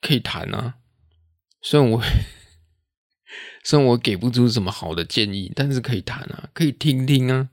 [0.00, 0.78] 可以谈啊。
[1.64, 2.02] 虽然我。
[3.66, 7.48] 虽然我给不出什么好的建议，但是可以谈啊，可以听听啊，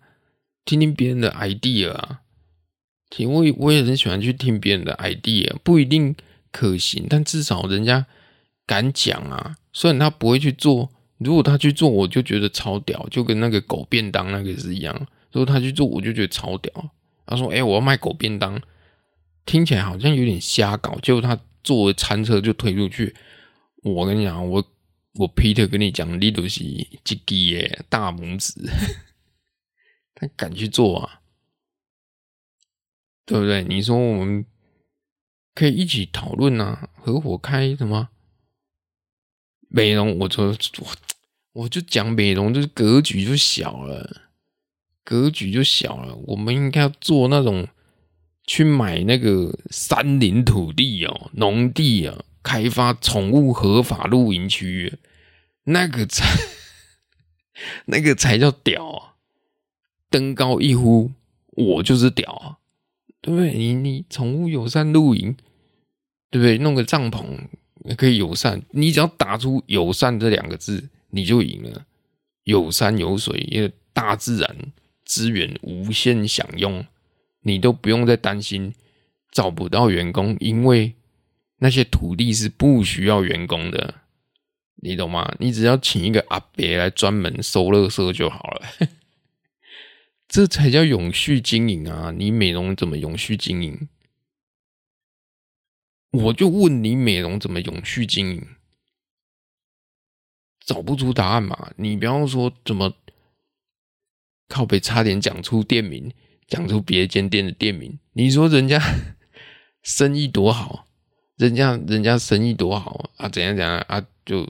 [0.65, 2.19] 听听别人的 idea 啊。
[3.09, 6.13] 听我我也很喜欢去听别人的 idea，不一定
[6.51, 8.05] 可行，但至少人家
[8.67, 9.55] 敢讲啊。
[9.71, 14.93] 虽然他不会去做，如果他去做，我就觉得超屌，就跟那个狗便当那个是一样。
[15.31, 16.89] 如果他去做，我就觉得超屌。
[17.25, 18.61] 他说：“哎、我要卖狗便当，
[19.45, 23.15] 听起来好像有点瞎搞。”结果他作为餐车就推出去。
[23.81, 24.63] 我跟你讲，我
[25.13, 26.83] 我 Peter 跟你讲，你都是一
[27.25, 28.53] 个耶大拇指，
[30.15, 31.21] 他敢去做啊，
[33.25, 33.63] 对不对？
[33.63, 34.45] 你说我们
[35.55, 38.09] 可以一起讨论啊，合伙开什么
[39.69, 40.17] 美容？
[40.19, 40.55] 我说
[41.53, 44.27] 我就讲美容，就是格局就小了。
[45.03, 47.67] 格局就小了，我们应该要做那种
[48.45, 54.97] 去买那个山林土地哦，农地啊，开发宠物合法露营区，
[55.65, 56.25] 那个才
[57.85, 59.13] 那个才叫屌啊！
[60.09, 61.11] 登高一呼，
[61.47, 62.57] 我就是屌啊，
[63.21, 63.53] 对不对？
[63.53, 65.35] 你你宠物友善露营，
[66.29, 66.57] 对不对？
[66.57, 67.25] 弄个帐篷
[67.85, 71.85] 也可以友善，你只要打出“友善”这两个字，你就赢了。
[72.43, 74.55] 有山有水，因为大自然。
[75.03, 76.85] 资源无限享用，
[77.41, 78.73] 你都不用再担心
[79.29, 80.93] 找不到员工，因为
[81.63, 84.01] 那些土地是不需要员工的，
[84.77, 85.35] 你懂吗？
[85.39, 88.67] 你只要请一个阿伯来专门收垃圾就好了，
[90.27, 92.11] 这才叫永续经营啊！
[92.11, 93.87] 你美容怎么永续经营？
[96.09, 98.47] 我就问你，美容怎么永续经营？
[100.65, 101.71] 找不出答案嘛？
[101.77, 102.93] 你不要说怎么？
[104.47, 106.11] 靠北差点讲出店名，
[106.47, 107.99] 讲出别间店的店名。
[108.13, 108.81] 你说人家
[109.83, 110.87] 生意多好，
[111.41, 113.27] 人家人家生意多好啊？
[113.27, 114.05] 怎样怎样啊？
[114.23, 114.47] 就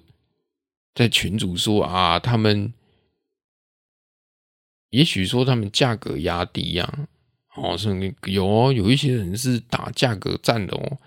[0.93, 2.73] 在群主说啊，他们
[4.89, 7.07] 也许说他们价格压低呀，
[7.55, 7.89] 哦，是
[8.25, 10.97] 有，有一些人是打价格战的哦，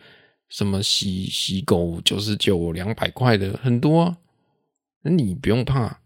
[0.48, 4.18] 什么洗洗狗九十九两百块的很多啊，
[5.02, 6.00] 那你不用怕，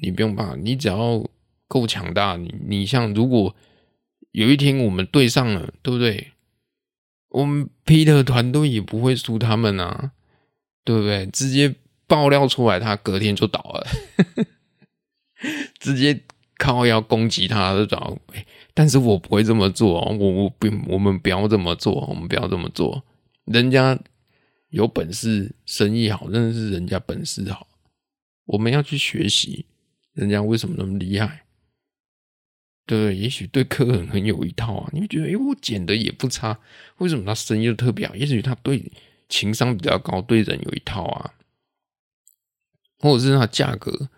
[0.00, 1.24] 你不用怕，你只要。
[1.66, 3.56] 够强大，你你像如果
[4.32, 6.32] 有一天我们对上了，对不对？
[7.34, 10.12] 我们 Peter 团队也不会输他们啊，
[10.84, 11.26] 对不对？
[11.26, 11.74] 直接
[12.06, 13.86] 爆料出来，他隔天就倒了，
[15.80, 16.22] 直接
[16.58, 18.16] 靠要攻击他就倒。
[18.72, 23.02] 但是我不会这么做，我我不我们不要这么做，我们不要这么做。
[23.46, 23.98] 人家
[24.68, 27.66] 有本事，生意好，真的是人家本事好，
[28.44, 29.66] 我们要去学习
[30.12, 31.43] 人家为什么那么厉害。
[32.86, 36.60] 对，也许对客人很有一套啊，你会觉得，哎，我剪的也不差，
[36.98, 38.14] 为什么他生意就特别好？
[38.14, 38.92] 也许他对
[39.28, 41.34] 情商比较高，对人有一套啊，
[42.98, 44.10] 或者是他价格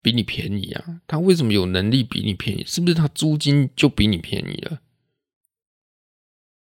[0.00, 2.64] 比你便宜啊，他为什么有能力比你便宜？
[2.64, 4.80] 是不是他租金就比你便宜了？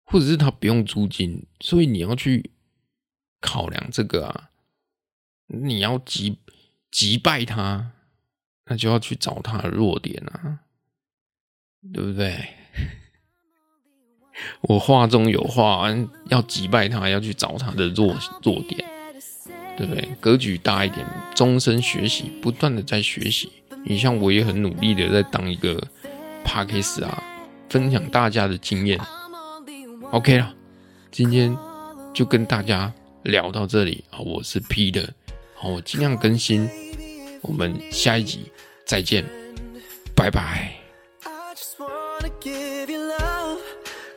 [0.03, 2.49] 或者是他不用租金，所以你要去
[3.39, 4.49] 考量这个啊，
[5.47, 6.39] 你要击
[6.89, 7.93] 击败他，
[8.65, 10.61] 那就要去找他的弱点啊。
[11.93, 12.36] 对不对？
[14.61, 15.88] 我话中有话，
[16.29, 18.84] 要击败他，要去找他的弱弱点，
[19.77, 20.07] 对不对？
[20.19, 21.05] 格局大一点，
[21.36, 23.51] 终身学习，不断的在学习。
[23.84, 25.82] 你像我也很努力的在当一个
[26.45, 27.23] Podcast 啊，
[27.69, 28.99] 分享大家的经验。
[30.11, 30.53] OK 了，
[31.11, 31.55] 今天
[32.13, 32.91] 就跟大家
[33.23, 35.07] 聊到这里啊，我是 Peter，
[35.55, 36.69] 好，我尽量更新，
[37.41, 38.51] 我们下一集
[38.86, 39.25] 再见，
[40.15, 40.80] 拜拜。
[42.22, 43.59] wanna give you love.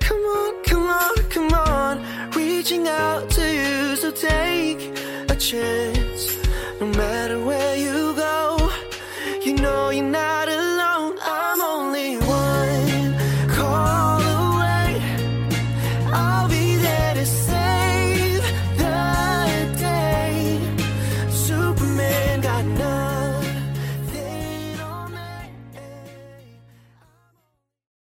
[0.00, 2.30] Come on, come on, come on.
[2.32, 4.80] Reaching out to you, so take
[5.30, 6.36] a chance.
[6.80, 8.70] No matter where you go,
[9.42, 10.43] you know you're not.